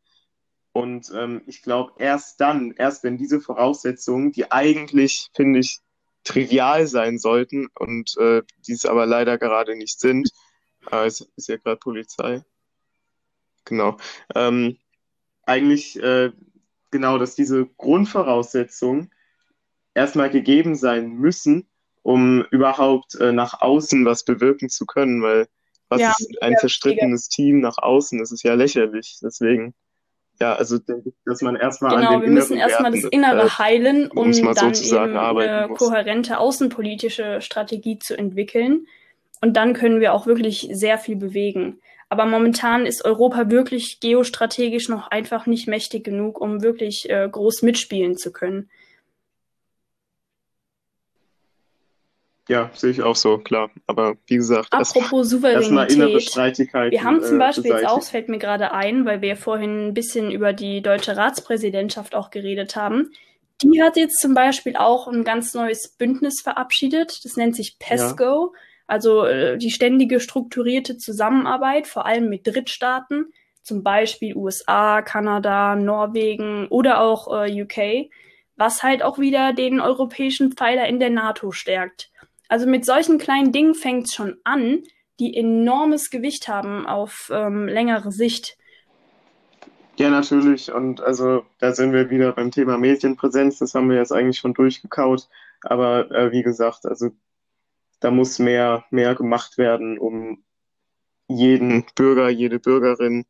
Und 0.71 1.11
ähm, 1.15 1.41
ich 1.45 1.61
glaube, 1.61 1.93
erst 1.99 2.41
dann, 2.41 2.71
erst 2.71 3.03
wenn 3.03 3.17
diese 3.17 3.39
Voraussetzungen, 3.39 4.31
die 4.31 4.51
eigentlich, 4.51 5.29
finde 5.35 5.59
ich, 5.59 5.79
trivial 6.23 6.87
sein 6.87 7.19
sollten 7.19 7.67
und 7.77 8.17
äh, 8.17 8.41
die 8.65 8.73
es 8.73 8.85
aber 8.85 9.05
leider 9.05 9.37
gerade 9.37 9.75
nicht 9.75 9.99
sind, 9.99 10.29
Ah, 10.91 11.05
ist, 11.05 11.27
ist 11.35 11.49
ja 11.49 11.57
gerade 11.57 11.77
Polizei. 11.77 12.43
Genau. 13.65 13.97
Ähm, 14.35 14.77
eigentlich 15.43 16.01
äh, 16.01 16.31
genau, 16.91 17.17
dass 17.17 17.35
diese 17.35 17.65
Grundvoraussetzungen 17.77 19.11
erstmal 19.93 20.29
gegeben 20.29 20.75
sein 20.75 21.13
müssen, 21.13 21.67
um 22.01 22.43
überhaupt 22.51 23.15
äh, 23.15 23.31
nach 23.31 23.61
außen 23.61 24.05
was 24.05 24.25
bewirken 24.25 24.69
zu 24.69 24.85
können, 24.85 25.21
weil 25.21 25.47
was 25.89 26.01
ja, 26.01 26.13
ist 26.17 26.41
ein 26.41 26.55
zerstrittenes 26.57 27.27
Team 27.27 27.59
nach 27.59 27.77
außen? 27.77 28.19
Das 28.19 28.31
ist 28.31 28.43
ja 28.43 28.53
lächerlich. 28.53 29.17
Deswegen, 29.21 29.73
ja, 30.39 30.55
also 30.55 30.79
dass 31.25 31.41
man 31.41 31.55
erstmal 31.55 31.95
genau, 31.95 32.15
an 32.15 32.21
den 32.21 32.29
wir 32.29 32.29
müssen 32.29 32.57
erstmal 32.57 32.91
das 32.91 33.03
Innere 33.05 33.45
äh, 33.45 33.49
heilen, 33.49 34.09
um 34.09 34.31
dann 34.31 34.73
eben 34.73 35.17
eine 35.17 35.67
muss. 35.67 35.79
kohärente 35.79 36.37
außenpolitische 36.39 37.41
Strategie 37.41 37.99
zu 37.99 38.17
entwickeln. 38.17 38.87
Und 39.41 39.57
dann 39.57 39.73
können 39.73 39.99
wir 39.99 40.13
auch 40.13 40.25
wirklich 40.25 40.69
sehr 40.71 40.97
viel 40.97 41.17
bewegen. 41.17 41.81
Aber 42.09 42.25
momentan 42.25 42.85
ist 42.85 43.03
Europa 43.03 43.49
wirklich 43.49 43.99
geostrategisch 43.99 44.87
noch 44.87 45.07
einfach 45.09 45.47
nicht 45.47 45.67
mächtig 45.67 46.03
genug, 46.03 46.39
um 46.39 46.61
wirklich 46.61 47.09
äh, 47.09 47.27
groß 47.29 47.63
mitspielen 47.63 48.17
zu 48.17 48.31
können. 48.31 48.69
Ja, 52.49 52.69
sehe 52.73 52.91
ich 52.91 53.01
auch 53.01 53.15
so, 53.15 53.37
klar. 53.37 53.71
Aber 53.87 54.15
wie 54.27 54.35
gesagt, 54.35 54.67
apropos 54.71 55.29
Souveränität. 55.29 56.35
Wir 56.91 57.03
haben 57.03 57.21
zum 57.21 57.35
äh, 57.35 57.39
Beispiel 57.39 57.71
jetzt 57.71 57.87
auch, 57.87 57.99
es 57.99 58.09
fällt 58.09 58.27
mir 58.27 58.39
gerade 58.39 58.73
ein, 58.73 59.05
weil 59.05 59.21
wir 59.21 59.29
ja 59.29 59.35
vorhin 59.35 59.87
ein 59.87 59.93
bisschen 59.93 60.29
über 60.29 60.51
die 60.51 60.81
deutsche 60.81 61.15
Ratspräsidentschaft 61.15 62.15
auch 62.15 62.31
geredet 62.31 62.75
haben. 62.75 63.11
Die 63.61 63.81
hat 63.81 63.95
jetzt 63.95 64.19
zum 64.19 64.33
Beispiel 64.33 64.75
auch 64.75 65.07
ein 65.07 65.23
ganz 65.23 65.53
neues 65.53 65.95
Bündnis 65.97 66.41
verabschiedet. 66.41 67.23
Das 67.23 67.37
nennt 67.37 67.55
sich 67.55 67.79
PESCO. 67.79 68.53
Ja 68.53 68.59
also 68.87 69.25
äh, 69.25 69.57
die 69.57 69.71
ständige 69.71 70.19
strukturierte 70.19 70.97
Zusammenarbeit, 70.97 71.87
vor 71.87 72.05
allem 72.05 72.29
mit 72.29 72.45
Drittstaaten, 72.45 73.33
zum 73.61 73.81
Beispiel 73.83 74.35
USA, 74.35 75.01
Kanada, 75.01 75.75
Norwegen 75.75 76.67
oder 76.67 77.01
auch 77.01 77.27
äh, 77.33 77.63
UK, 77.63 78.09
was 78.57 78.83
halt 78.83 79.01
auch 79.01 79.19
wieder 79.19 79.53
den 79.53 79.79
europäischen 79.79 80.51
Pfeiler 80.51 80.87
in 80.87 80.99
der 80.99 81.09
NATO 81.09 81.51
stärkt. 81.51 82.11
Also 82.53 82.67
mit 82.67 82.85
solchen 82.85 83.17
kleinen 83.17 83.51
Dingen 83.51 83.73
fängt 83.73 84.05
es 84.05 84.13
schon 84.13 84.37
an, 84.43 84.83
die 85.19 85.35
enormes 85.35 86.11
Gewicht 86.11 86.47
haben 86.47 86.85
auf 86.85 87.31
ähm, 87.33 87.67
längere 87.67 88.11
Sicht. 88.11 88.59
Ja, 89.97 90.11
natürlich. 90.11 90.71
Und 90.71 91.01
also 91.01 91.47
da 91.57 91.71
sind 91.71 91.93
wir 91.93 92.11
wieder 92.11 92.31
beim 92.31 92.51
Thema 92.51 92.77
Medienpräsenz. 92.77 93.57
Das 93.57 93.73
haben 93.73 93.89
wir 93.89 93.97
jetzt 93.97 94.11
eigentlich 94.11 94.37
schon 94.37 94.53
durchgekaut. 94.53 95.29
Aber 95.63 96.11
äh, 96.11 96.31
wie 96.31 96.43
gesagt, 96.43 96.85
also 96.85 97.09
da 97.99 98.11
muss 98.11 98.37
mehr, 98.37 98.85
mehr 98.91 99.15
gemacht 99.15 99.57
werden, 99.57 99.97
um 99.97 100.43
jeden 101.27 101.85
Bürger, 101.95 102.29
jede 102.29 102.59
Bürgerin 102.59 103.25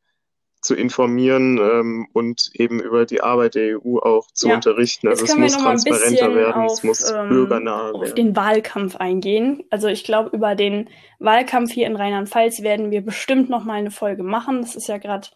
zu 0.63 0.75
informieren 0.75 1.57
ähm, 1.57 2.07
und 2.13 2.49
eben 2.53 2.79
über 2.79 3.05
die 3.05 3.21
Arbeit 3.21 3.55
der 3.55 3.77
EU 3.77 3.97
auch 3.99 4.27
zu 4.31 4.47
ja. 4.47 4.55
unterrichten. 4.55 5.09
Also 5.09 5.25
es 5.25 5.35
muss 5.35 5.57
transparenter 5.57 6.33
werden, 6.33 6.63
auf, 6.63 6.71
es 6.71 6.83
muss 6.83 7.11
ähm, 7.11 7.29
bürgernah 7.29 7.87
werden. 7.87 8.01
Auf 8.01 8.13
den 8.13 8.35
Wahlkampf 8.35 8.95
eingehen. 8.95 9.63
Also 9.69 9.89
ich 9.89 10.05
glaube, 10.05 10.35
über 10.35 10.55
den 10.55 10.89
Wahlkampf 11.19 11.71
hier 11.71 11.85
in 11.87 11.97
Rheinland-Pfalz 11.97 12.63
werden 12.63 12.91
wir 12.91 13.01
bestimmt 13.01 13.49
noch 13.49 13.65
mal 13.65 13.73
eine 13.73 13.91
Folge 13.91 14.23
machen. 14.23 14.61
Das 14.61 14.75
ist 14.75 14.87
ja 14.87 14.97
gerade 14.97 15.27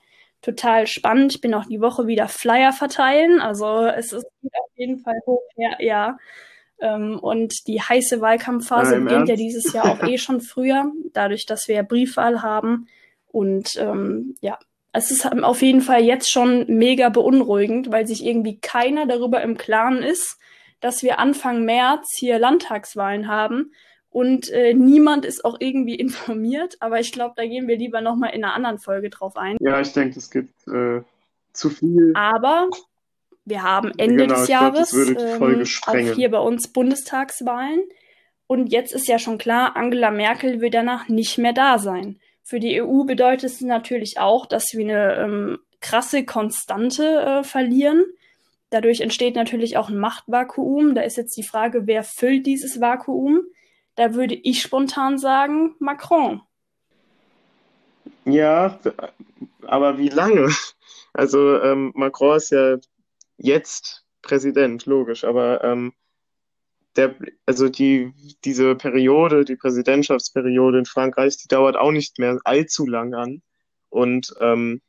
total 0.42 0.88
spannend. 0.88 1.36
Ich 1.36 1.42
bin 1.42 1.54
auch 1.54 1.66
die 1.66 1.82
Woche 1.82 2.08
wieder 2.08 2.30
Flyer 2.30 2.72
verteilen. 2.72 3.42
Also 3.42 3.86
es 3.86 4.13
ist 4.13 4.26
auf 4.26 4.78
jeden 4.78 5.00
Fall 5.00 5.20
hoch. 5.26 5.44
Ja, 5.58 5.76
ja. 5.80 6.18
Ähm, 6.80 7.20
und 7.20 7.68
die 7.68 7.82
heiße 7.82 8.22
Wahlkampfphase 8.22 8.94
ja, 8.94 9.00
beginnt 9.00 9.30
Ernst? 9.30 9.30
ja 9.30 9.36
dieses 9.36 9.74
Jahr 9.74 9.92
auch 9.92 10.04
eh 10.04 10.18
schon 10.20 10.40
früher, 10.40 10.92
dadurch, 11.12 11.46
dass 11.46 11.68
wir 11.68 11.76
ja 11.76 11.84
Briefwahl 11.84 12.42
haben. 12.42 12.88
Und 13.28 13.76
ähm, 13.78 14.36
ja, 14.42 14.58
es 14.98 15.12
ist 15.12 15.26
auf 15.26 15.62
jeden 15.62 15.82
Fall 15.82 16.04
jetzt 16.04 16.32
schon 16.32 16.66
mega 16.68 17.10
beunruhigend, 17.10 17.92
weil 17.92 18.08
sich 18.08 18.26
irgendwie 18.26 18.60
keiner 18.60 19.06
darüber 19.06 19.42
im 19.42 19.58
Klaren 19.58 20.00
ist, 20.00 20.40
dass 20.80 21.04
wir 21.04 21.20
Anfang 21.20 21.66
März 21.66 22.16
hier 22.18 22.40
Landtagswahlen 22.40 23.28
haben 23.28 23.72
und 24.10 24.50
äh, 24.50 24.74
niemand 24.74 25.26
ist 25.26 25.46
auch 25.46 25.58
irgendwie 25.60 25.96
informiert. 26.00 26.78
Aber 26.80 27.00
ich 27.00 27.12
glaube, 27.12 27.36
da 27.38 27.46
gehen 27.46 27.68
wir 27.68 27.78
lieber 27.78 28.02
nochmal 28.02 28.32
in 28.34 28.44
einer 28.44 28.56
anderen 28.56 28.80
Folge 28.80 29.12
drauf 29.12 29.38
ein. 29.38 29.58
Ja, 29.60 29.80
ich 29.80 29.94
denke, 29.94 30.18
es 30.18 30.32
gibt 30.32 30.68
äh, 30.68 31.02
zu 31.54 31.70
viel. 31.70 32.14
Aber 32.16 32.68
wir 33.46 33.62
haben 33.62 33.92
Ende 33.98 34.26
genau, 34.26 34.40
des 34.40 34.48
Jahres 34.48 34.90
glaub, 34.90 35.42
ähm, 35.42 35.64
auch 35.86 36.16
hier 36.16 36.32
bei 36.32 36.40
uns 36.40 36.70
Bundestagswahlen. 36.70 37.84
Und 38.48 38.72
jetzt 38.72 38.94
ist 38.94 39.08
ja 39.08 39.20
schon 39.20 39.38
klar, 39.38 39.76
Angela 39.76 40.10
Merkel 40.10 40.62
wird 40.62 40.74
danach 40.74 41.10
nicht 41.10 41.38
mehr 41.38 41.54
da 41.54 41.78
sein. 41.78 42.20
Für 42.48 42.62
die 42.62 42.82
EU 42.82 43.04
bedeutet 43.04 43.44
es 43.44 43.60
natürlich 43.60 44.20
auch, 44.20 44.46
dass 44.46 44.72
wir 44.72 44.86
eine 44.86 45.16
ähm, 45.18 45.60
krasse 45.82 46.24
Konstante 46.24 47.20
äh, 47.20 47.44
verlieren. 47.44 48.06
Dadurch 48.70 49.02
entsteht 49.02 49.36
natürlich 49.36 49.76
auch 49.76 49.90
ein 49.90 49.98
Machtvakuum. 49.98 50.96
Da 50.96 51.02
ist 51.02 51.18
jetzt 51.18 51.36
die 51.36 51.44
Frage, 51.44 51.88
wer 51.88 52.06
füllt 52.06 52.46
dieses 52.46 52.80
Vakuum? 52.80 53.42
Da 53.96 54.14
würde 54.14 54.34
ich 54.34 54.62
spontan 54.62 55.18
sagen, 55.18 55.76
Macron. 55.80 56.42
Ja, 58.24 58.80
aber 59.64 59.98
wie 59.98 60.10
lange? 60.10 60.50
Also 61.12 61.60
ähm, 61.62 61.92
Macron 61.96 62.38
ist 62.38 62.52
ja 62.52 62.78
jetzt 63.36 64.06
Präsident, 64.22 64.86
logisch, 64.86 65.26
aber 65.26 65.66
ähm, 65.66 65.92
der, 66.98 67.16
also 67.46 67.70
die, 67.70 68.12
diese 68.44 68.76
Periode, 68.76 69.46
die 69.46 69.56
Präsidentschaftsperiode 69.56 70.80
in 70.80 70.86
Frankreich, 70.86 71.38
die 71.38 71.48
dauert 71.48 71.78
auch 71.78 71.92
nicht 71.92 72.20
mehr 72.20 72.40
allzu 72.44 72.86
lang 72.88 73.14
an. 73.14 73.42
Und 73.90 74.34
ähm, 74.42 74.82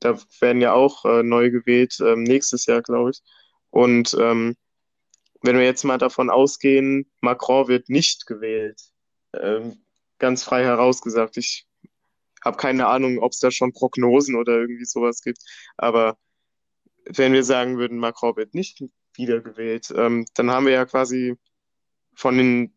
da 0.00 0.18
werden 0.40 0.60
ja 0.60 0.72
auch 0.72 1.04
äh, 1.04 1.22
neu 1.22 1.50
gewählt, 1.50 1.96
ähm, 2.00 2.24
nächstes 2.24 2.66
Jahr, 2.66 2.82
glaube 2.82 3.10
ich. 3.10 3.22
Und 3.70 4.16
ähm, 4.20 4.56
wenn 5.42 5.56
wir 5.56 5.64
jetzt 5.64 5.84
mal 5.84 5.98
davon 5.98 6.30
ausgehen, 6.30 7.10
Macron 7.20 7.68
wird 7.68 7.88
nicht 7.88 8.26
gewählt, 8.26 8.80
ähm, 9.32 9.78
ganz 10.18 10.42
frei 10.42 10.64
herausgesagt, 10.64 11.36
ich 11.36 11.66
habe 12.44 12.56
keine 12.56 12.88
Ahnung, 12.88 13.18
ob 13.18 13.32
es 13.32 13.38
da 13.38 13.50
schon 13.50 13.72
Prognosen 13.72 14.34
oder 14.34 14.58
irgendwie 14.58 14.84
sowas 14.84 15.22
gibt, 15.22 15.42
aber 15.76 16.18
wenn 17.08 17.32
wir 17.32 17.44
sagen 17.44 17.78
würden, 17.78 17.98
Macron 17.98 18.36
wird 18.36 18.54
nicht 18.54 18.82
wiedergewählt. 19.18 19.92
Ähm, 19.96 20.26
dann 20.34 20.50
haben 20.50 20.66
wir 20.66 20.72
ja 20.72 20.84
quasi 20.84 21.36
von 22.14 22.36
den 22.36 22.72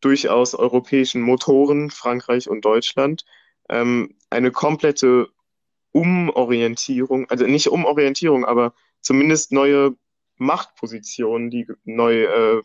durchaus 0.00 0.54
europäischen 0.54 1.22
Motoren, 1.22 1.90
Frankreich 1.90 2.48
und 2.48 2.64
Deutschland, 2.64 3.24
ähm, 3.68 4.16
eine 4.30 4.50
komplette 4.52 5.28
Umorientierung, 5.92 7.28
also 7.30 7.46
nicht 7.46 7.68
Umorientierung, 7.68 8.44
aber 8.44 8.74
zumindest 9.00 9.52
neue 9.52 9.96
Machtpositionen, 10.36 11.50
die 11.50 11.66
neu 11.84 12.24
äh, 12.24 12.62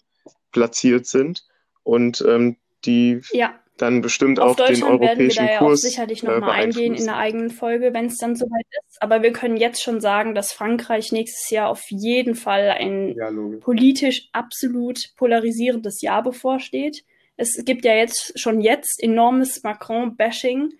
platziert 0.51 1.07
sind 1.07 1.47
und 1.83 2.23
ähm, 2.27 2.57
die 2.83 3.21
ja 3.31 3.60
dann 3.77 4.01
bestimmt 4.01 4.39
Auf 4.39 4.59
auch 4.59 4.65
den 4.65 4.83
europäischen 4.83 5.01
werden 5.01 5.29
wir 5.29 5.35
da 5.35 5.57
Kurs. 5.57 5.59
Ja 5.59 5.67
auch 5.67 5.75
sicherlich 5.75 6.23
nochmal 6.23 6.49
äh, 6.49 6.63
eingehen 6.63 6.93
in 6.93 7.09
einer 7.09 7.17
eigenen 7.17 7.49
Folge, 7.49 7.93
wenn 7.93 8.05
es 8.05 8.17
dann 8.17 8.35
soweit 8.35 8.65
ist. 8.87 9.01
Aber 9.01 9.23
wir 9.23 9.33
können 9.33 9.57
jetzt 9.57 9.81
schon 9.81 10.01
sagen, 10.01 10.35
dass 10.35 10.51
Frankreich 10.51 11.11
nächstes 11.11 11.49
Jahr 11.49 11.69
auf 11.69 11.83
jeden 11.89 12.35
Fall 12.35 12.69
ein 12.69 13.15
ja, 13.15 13.31
politisch 13.59 14.29
absolut 14.33 14.99
polarisierendes 15.17 16.01
Jahr 16.01 16.21
bevorsteht. 16.23 17.03
Es 17.37 17.63
gibt 17.65 17.85
ja 17.85 17.95
jetzt 17.95 18.39
schon 18.39 18.61
jetzt 18.61 19.01
enormes 19.01 19.63
Macron-Bashing. 19.63 20.73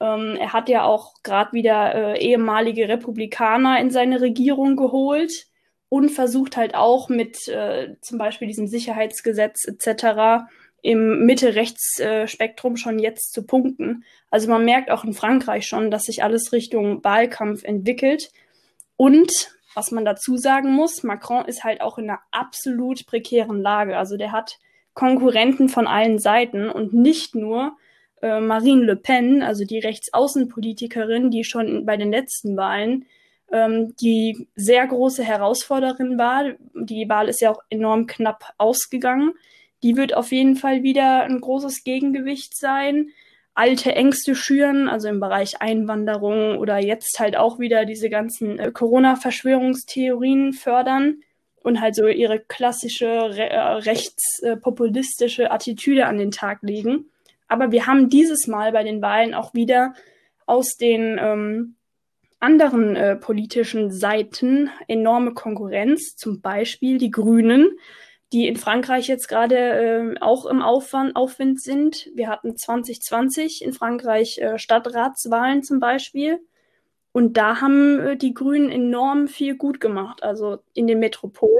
Ähm, 0.00 0.36
er 0.38 0.52
hat 0.52 0.68
ja 0.68 0.84
auch 0.84 1.14
gerade 1.22 1.52
wieder 1.52 1.94
äh, 1.94 2.18
ehemalige 2.20 2.88
Republikaner 2.88 3.80
in 3.80 3.90
seine 3.90 4.20
Regierung 4.20 4.76
geholt 4.76 5.46
und 5.88 6.10
versucht 6.10 6.56
halt 6.56 6.74
auch 6.74 7.08
mit 7.08 7.48
äh, 7.48 7.96
zum 8.00 8.18
Beispiel 8.18 8.48
diesem 8.48 8.66
Sicherheitsgesetz 8.66 9.66
etc 9.66 10.46
im 10.86 11.26
Mitte-Rechts-Spektrum 11.26 12.76
schon 12.76 13.00
jetzt 13.00 13.32
zu 13.32 13.44
punkten. 13.44 14.04
Also 14.30 14.48
man 14.48 14.64
merkt 14.64 14.92
auch 14.92 15.02
in 15.02 15.14
Frankreich 15.14 15.66
schon, 15.66 15.90
dass 15.90 16.04
sich 16.04 16.22
alles 16.22 16.52
Richtung 16.52 17.02
Wahlkampf 17.02 17.64
entwickelt. 17.64 18.30
Und 18.96 19.50
was 19.74 19.90
man 19.90 20.04
dazu 20.04 20.36
sagen 20.36 20.70
muss, 20.72 21.02
Macron 21.02 21.44
ist 21.44 21.64
halt 21.64 21.80
auch 21.80 21.98
in 21.98 22.08
einer 22.08 22.20
absolut 22.30 23.04
prekären 23.06 23.60
Lage. 23.60 23.96
Also 23.96 24.16
der 24.16 24.30
hat 24.30 24.60
Konkurrenten 24.94 25.68
von 25.68 25.88
allen 25.88 26.20
Seiten 26.20 26.70
und 26.70 26.94
nicht 26.94 27.34
nur 27.34 27.76
äh, 28.22 28.38
Marine 28.38 28.84
Le 28.84 28.96
Pen, 28.96 29.42
also 29.42 29.64
die 29.64 29.80
Rechtsaußenpolitikerin, 29.80 31.32
die 31.32 31.42
schon 31.42 31.84
bei 31.84 31.96
den 31.96 32.12
letzten 32.12 32.56
Wahlen 32.56 33.06
ähm, 33.50 33.94
die 33.96 34.46
sehr 34.54 34.86
große 34.86 35.24
Herausforderin 35.24 36.16
war. 36.16 36.52
Die 36.74 37.08
Wahl 37.08 37.28
ist 37.28 37.40
ja 37.40 37.50
auch 37.50 37.62
enorm 37.70 38.06
knapp 38.06 38.54
ausgegangen. 38.56 39.32
Die 39.86 39.96
wird 39.96 40.16
auf 40.16 40.32
jeden 40.32 40.56
Fall 40.56 40.82
wieder 40.82 41.22
ein 41.22 41.40
großes 41.40 41.84
Gegengewicht 41.84 42.58
sein. 42.58 43.10
Alte 43.54 43.94
Ängste 43.94 44.34
schüren, 44.34 44.88
also 44.88 45.06
im 45.06 45.20
Bereich 45.20 45.62
Einwanderung 45.62 46.58
oder 46.58 46.78
jetzt 46.78 47.20
halt 47.20 47.36
auch 47.36 47.60
wieder 47.60 47.84
diese 47.84 48.10
ganzen 48.10 48.58
äh, 48.58 48.72
Corona-Verschwörungstheorien 48.72 50.54
fördern 50.54 51.20
und 51.62 51.80
halt 51.80 51.94
so 51.94 52.08
ihre 52.08 52.40
klassische 52.40 53.06
re 53.06 53.48
äh, 53.48 53.60
rechtspopulistische 53.60 55.52
Attitüde 55.52 56.06
an 56.06 56.18
den 56.18 56.32
Tag 56.32 56.62
legen. 56.62 57.08
Aber 57.46 57.70
wir 57.70 57.86
haben 57.86 58.08
dieses 58.10 58.48
Mal 58.48 58.72
bei 58.72 58.82
den 58.82 59.00
Wahlen 59.02 59.34
auch 59.34 59.54
wieder 59.54 59.94
aus 60.46 60.76
den 60.76 61.16
ähm, 61.20 61.76
anderen 62.40 62.96
äh, 62.96 63.14
politischen 63.14 63.92
Seiten 63.92 64.68
enorme 64.88 65.32
Konkurrenz, 65.32 66.16
zum 66.16 66.40
Beispiel 66.40 66.98
die 66.98 67.12
Grünen, 67.12 67.78
die 68.32 68.48
in 68.48 68.56
Frankreich 68.56 69.06
jetzt 69.06 69.28
gerade 69.28 69.56
äh, 69.56 70.20
auch 70.20 70.46
im 70.46 70.62
Aufwand, 70.62 71.14
Aufwind 71.14 71.60
sind. 71.60 72.10
Wir 72.14 72.28
hatten 72.28 72.56
2020 72.56 73.62
in 73.62 73.72
Frankreich 73.72 74.38
äh, 74.38 74.58
Stadtratswahlen 74.58 75.62
zum 75.62 75.78
Beispiel. 75.78 76.40
Und 77.12 77.36
da 77.36 77.60
haben 77.60 78.00
äh, 78.00 78.16
die 78.16 78.34
Grünen 78.34 78.70
enorm 78.70 79.28
viel 79.28 79.56
gut 79.56 79.80
gemacht, 79.80 80.22
also 80.22 80.58
in 80.74 80.86
den 80.86 80.98
Metropolen. 80.98 81.56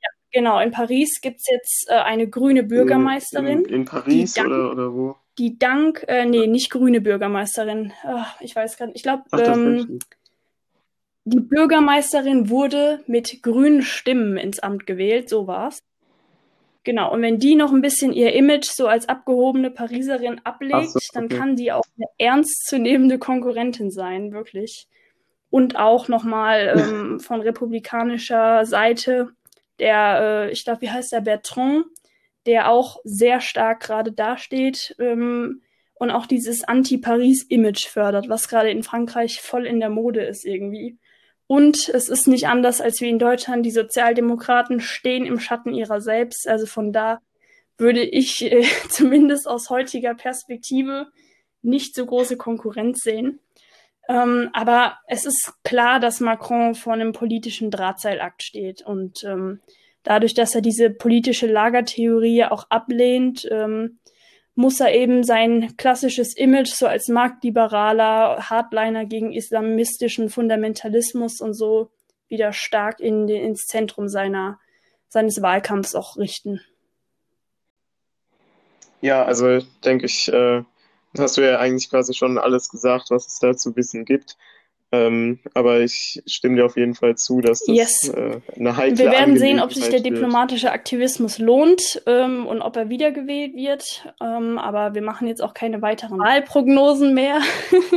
Ja, 0.00 0.08
genau, 0.32 0.60
in 0.60 0.70
Paris 0.70 1.20
gibt 1.20 1.40
es 1.40 1.46
jetzt 1.50 1.86
äh, 1.88 1.94
eine 1.94 2.28
grüne 2.28 2.62
Bürgermeisterin. 2.62 3.64
In, 3.64 3.74
in 3.74 3.84
Paris 3.84 4.34
dank, 4.34 4.48
oder, 4.48 4.70
oder 4.70 4.94
wo? 4.94 5.16
Die 5.38 5.58
dank, 5.58 6.04
äh, 6.08 6.26
nee, 6.26 6.46
nicht 6.46 6.70
grüne 6.70 7.00
Bürgermeisterin. 7.00 7.92
Ach, 8.04 8.40
ich 8.40 8.54
weiß 8.54 8.76
gar 8.76 8.86
nicht. 8.86 8.96
Ich 8.96 9.02
glaube, 9.02 9.24
ähm, 9.32 9.98
die 11.28 11.40
Bürgermeisterin 11.40 12.48
wurde 12.48 13.02
mit 13.06 13.42
grünen 13.42 13.82
Stimmen 13.82 14.36
ins 14.36 14.60
Amt 14.60 14.86
gewählt, 14.86 15.28
so 15.28 15.46
war's. 15.46 15.82
Genau, 16.84 17.12
und 17.12 17.20
wenn 17.20 17.38
die 17.38 17.54
noch 17.54 17.72
ein 17.72 17.82
bisschen 17.82 18.12
ihr 18.12 18.32
Image 18.32 18.68
so 18.70 18.86
als 18.86 19.08
abgehobene 19.08 19.70
Pariserin 19.70 20.40
ablegt, 20.44 20.90
so, 20.90 20.96
okay. 20.96 21.08
dann 21.12 21.28
kann 21.28 21.56
die 21.56 21.70
auch 21.70 21.84
eine 21.96 22.06
ernstzunehmende 22.16 23.18
Konkurrentin 23.18 23.90
sein, 23.90 24.32
wirklich. 24.32 24.88
Und 25.50 25.76
auch 25.76 26.08
nochmal 26.08 26.74
ähm, 26.78 27.20
von 27.20 27.42
republikanischer 27.42 28.64
Seite 28.64 29.32
der, 29.78 30.20
äh, 30.48 30.50
ich 30.50 30.64
glaube, 30.64 30.80
wie 30.82 30.90
heißt 30.90 31.12
der, 31.12 31.20
Bertrand, 31.20 31.84
der 32.46 32.70
auch 32.70 33.00
sehr 33.04 33.40
stark 33.40 33.80
gerade 33.80 34.12
dasteht 34.12 34.96
ähm, 34.98 35.60
und 35.94 36.10
auch 36.10 36.26
dieses 36.26 36.64
Anti-Paris-Image 36.64 37.86
fördert, 37.86 38.28
was 38.28 38.48
gerade 38.48 38.70
in 38.70 38.82
Frankreich 38.82 39.42
voll 39.42 39.66
in 39.66 39.80
der 39.80 39.90
Mode 39.90 40.22
ist 40.22 40.46
irgendwie. 40.46 40.96
Und 41.48 41.88
es 41.88 42.10
ist 42.10 42.28
nicht 42.28 42.46
anders 42.46 42.80
als 42.80 43.00
wie 43.00 43.08
in 43.08 43.18
Deutschland. 43.18 43.64
Die 43.64 43.70
Sozialdemokraten 43.70 44.80
stehen 44.80 45.24
im 45.24 45.40
Schatten 45.40 45.72
ihrer 45.72 46.00
selbst. 46.00 46.46
Also 46.46 46.66
von 46.66 46.92
da 46.92 47.20
würde 47.78 48.02
ich 48.02 48.44
äh, 48.44 48.64
zumindest 48.90 49.48
aus 49.48 49.70
heutiger 49.70 50.14
Perspektive 50.14 51.08
nicht 51.62 51.94
so 51.94 52.04
große 52.04 52.36
Konkurrenz 52.36 53.00
sehen. 53.00 53.40
Ähm, 54.10 54.50
aber 54.52 54.98
es 55.06 55.24
ist 55.24 55.54
klar, 55.64 56.00
dass 56.00 56.20
Macron 56.20 56.74
vor 56.74 56.92
einem 56.92 57.12
politischen 57.12 57.70
Drahtseilakt 57.70 58.42
steht. 58.42 58.82
Und 58.82 59.24
ähm, 59.24 59.60
dadurch, 60.02 60.34
dass 60.34 60.54
er 60.54 60.60
diese 60.60 60.90
politische 60.90 61.46
Lagertheorie 61.46 62.44
auch 62.44 62.66
ablehnt, 62.68 63.48
ähm, 63.50 63.98
muss 64.58 64.80
er 64.80 64.92
eben 64.92 65.22
sein 65.22 65.76
klassisches 65.76 66.36
Image 66.36 66.72
so 66.74 66.88
als 66.88 67.06
marktliberaler 67.06 68.50
Hardliner 68.50 69.06
gegen 69.06 69.32
islamistischen 69.32 70.30
Fundamentalismus 70.30 71.40
und 71.40 71.54
so 71.54 71.92
wieder 72.26 72.52
stark 72.52 72.98
in 72.98 73.28
den, 73.28 73.40
ins 73.40 73.66
Zentrum 73.66 74.08
seiner, 74.08 74.58
seines 75.08 75.42
Wahlkampfs 75.42 75.94
auch 75.94 76.16
richten. 76.16 76.60
Ja, 79.00 79.24
also 79.24 79.60
denke 79.84 80.06
ich, 80.06 80.26
äh, 80.32 80.64
hast 81.16 81.36
du 81.36 81.48
ja 81.48 81.60
eigentlich 81.60 81.88
quasi 81.88 82.12
schon 82.12 82.36
alles 82.36 82.68
gesagt, 82.68 83.10
was 83.10 83.28
es 83.28 83.38
da 83.38 83.56
zu 83.56 83.76
wissen 83.76 84.04
gibt. 84.04 84.36
Ähm, 84.90 85.40
aber 85.52 85.80
ich 85.80 86.22
stimme 86.26 86.56
dir 86.56 86.64
auf 86.64 86.76
jeden 86.76 86.94
Fall 86.94 87.16
zu, 87.16 87.42
dass 87.42 87.62
das 87.66 87.76
yes. 87.76 88.08
äh, 88.08 88.40
eine 88.56 88.76
heikle 88.76 88.98
Wir 88.98 89.10
werden 89.10 89.36
sehen, 89.36 89.60
ob 89.60 89.72
sich 89.72 89.88
der 89.90 90.00
diplomatische 90.00 90.72
Aktivismus 90.72 91.38
lohnt 91.38 92.02
ähm, 92.06 92.46
und 92.46 92.62
ob 92.62 92.76
er 92.76 92.88
wiedergewählt 92.88 93.54
wird. 93.54 94.14
Ähm, 94.22 94.58
aber 94.58 94.94
wir 94.94 95.02
machen 95.02 95.28
jetzt 95.28 95.42
auch 95.42 95.52
keine 95.52 95.82
weiteren 95.82 96.18
Wahlprognosen 96.18 97.12
mehr, 97.12 97.42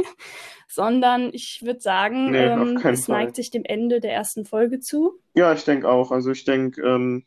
sondern 0.68 1.30
ich 1.34 1.62
würde 1.64 1.80
sagen, 1.80 2.32
nee, 2.32 2.38
ähm, 2.44 2.78
es 2.84 3.06
Fall. 3.06 3.24
neigt 3.24 3.38
sich 3.38 3.52
dem 3.52 3.64
Ende 3.64 4.02
der 4.02 4.12
ersten 4.12 4.44
Folge 4.44 4.82
zu. 4.82 5.14
Ja, 5.34 5.54
ich 5.54 5.64
denke 5.64 5.88
auch. 5.88 6.12
Also 6.12 6.32
ich 6.32 6.44
denke, 6.44 6.82
ähm, 6.82 7.24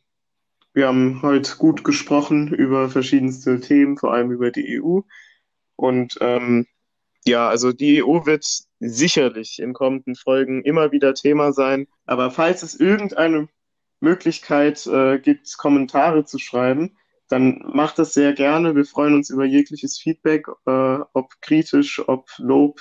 wir 0.75 0.89
haben 0.89 1.23
heute 1.23 1.57
gut 1.57 1.85
gesprochen 1.85 2.53
über 2.53 2.91
verschiedenste 2.91 3.61
Themen, 3.61 3.97
vor 3.97 4.13
allem 4.13 4.31
über 4.31 4.51
die 4.51 4.79
EU. 4.79 5.01
Und 5.77 6.19
ähm, 6.21 6.67
ja, 7.25 7.49
also 7.49 7.73
die 7.73 8.05
EU 8.05 8.27
wird 8.27 8.45
sicherlich 8.81 9.61
in 9.61 9.73
kommenden 9.73 10.15
Folgen 10.15 10.63
immer 10.63 10.93
wieder 10.93 11.15
Thema 11.15 11.53
sein. 11.53 11.87
Aber 12.07 12.31
falls 12.31 12.63
es 12.63 12.79
irgendeine 12.79 13.49
Möglichkeit 14.01 14.87
äh, 14.87 15.19
gibt, 15.19 15.57
Kommentare 15.57 16.25
zu 16.25 16.39
schreiben, 16.39 16.97
dann 17.29 17.63
macht 17.67 17.99
das 17.99 18.15
sehr 18.15 18.33
gerne. 18.33 18.75
Wir 18.77 18.85
freuen 18.85 19.15
uns 19.15 19.31
über 19.31 19.45
jegliches 19.45 19.99
Feedback, 19.99 20.47
äh, 20.67 20.99
ob 21.13 21.41
kritisch, 21.41 22.07
ob 22.07 22.29
Lob, 22.39 22.81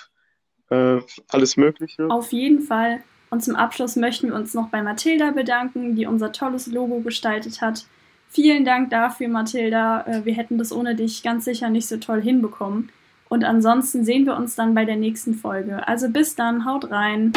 äh, 0.69 0.99
alles 1.29 1.58
Mögliche. 1.58 2.10
Auf 2.10 2.32
jeden 2.32 2.60
Fall. 2.62 3.03
Und 3.29 3.43
zum 3.43 3.56
Abschluss 3.56 3.95
möchten 3.95 4.27
wir 4.27 4.36
uns 4.36 4.53
noch 4.53 4.69
bei 4.69 4.84
Mathilda 4.84 5.32
bedanken, 5.32 5.95
die 5.95 6.06
unser 6.06 6.32
tolles 6.32 6.67
Logo 6.67 6.99
gestaltet 6.99 7.62
hat. 7.62 7.86
Vielen 8.27 8.65
Dank 8.65 8.89
dafür, 8.89 9.27
Mathilda. 9.27 10.06
Äh, 10.06 10.25
wir 10.25 10.34
hätten 10.34 10.58
das 10.58 10.71
ohne 10.71 10.95
dich 10.95 11.23
ganz 11.23 11.45
sicher 11.45 11.69
nicht 11.69 11.88
so 11.88 11.97
toll 11.97 12.21
hinbekommen. 12.21 12.91
Und 13.34 13.46
ansonsten 13.46 14.06
sehen 14.06 14.28
wir 14.28 14.38
uns 14.38 14.54
dann 14.54 14.76
bei 14.76 14.86
der 14.86 14.96
nächsten 14.96 15.34
Folge. 15.34 15.88
Also 15.88 16.08
bis 16.08 16.36
dann, 16.36 16.65
haut 16.65 16.91
rein. 16.91 17.34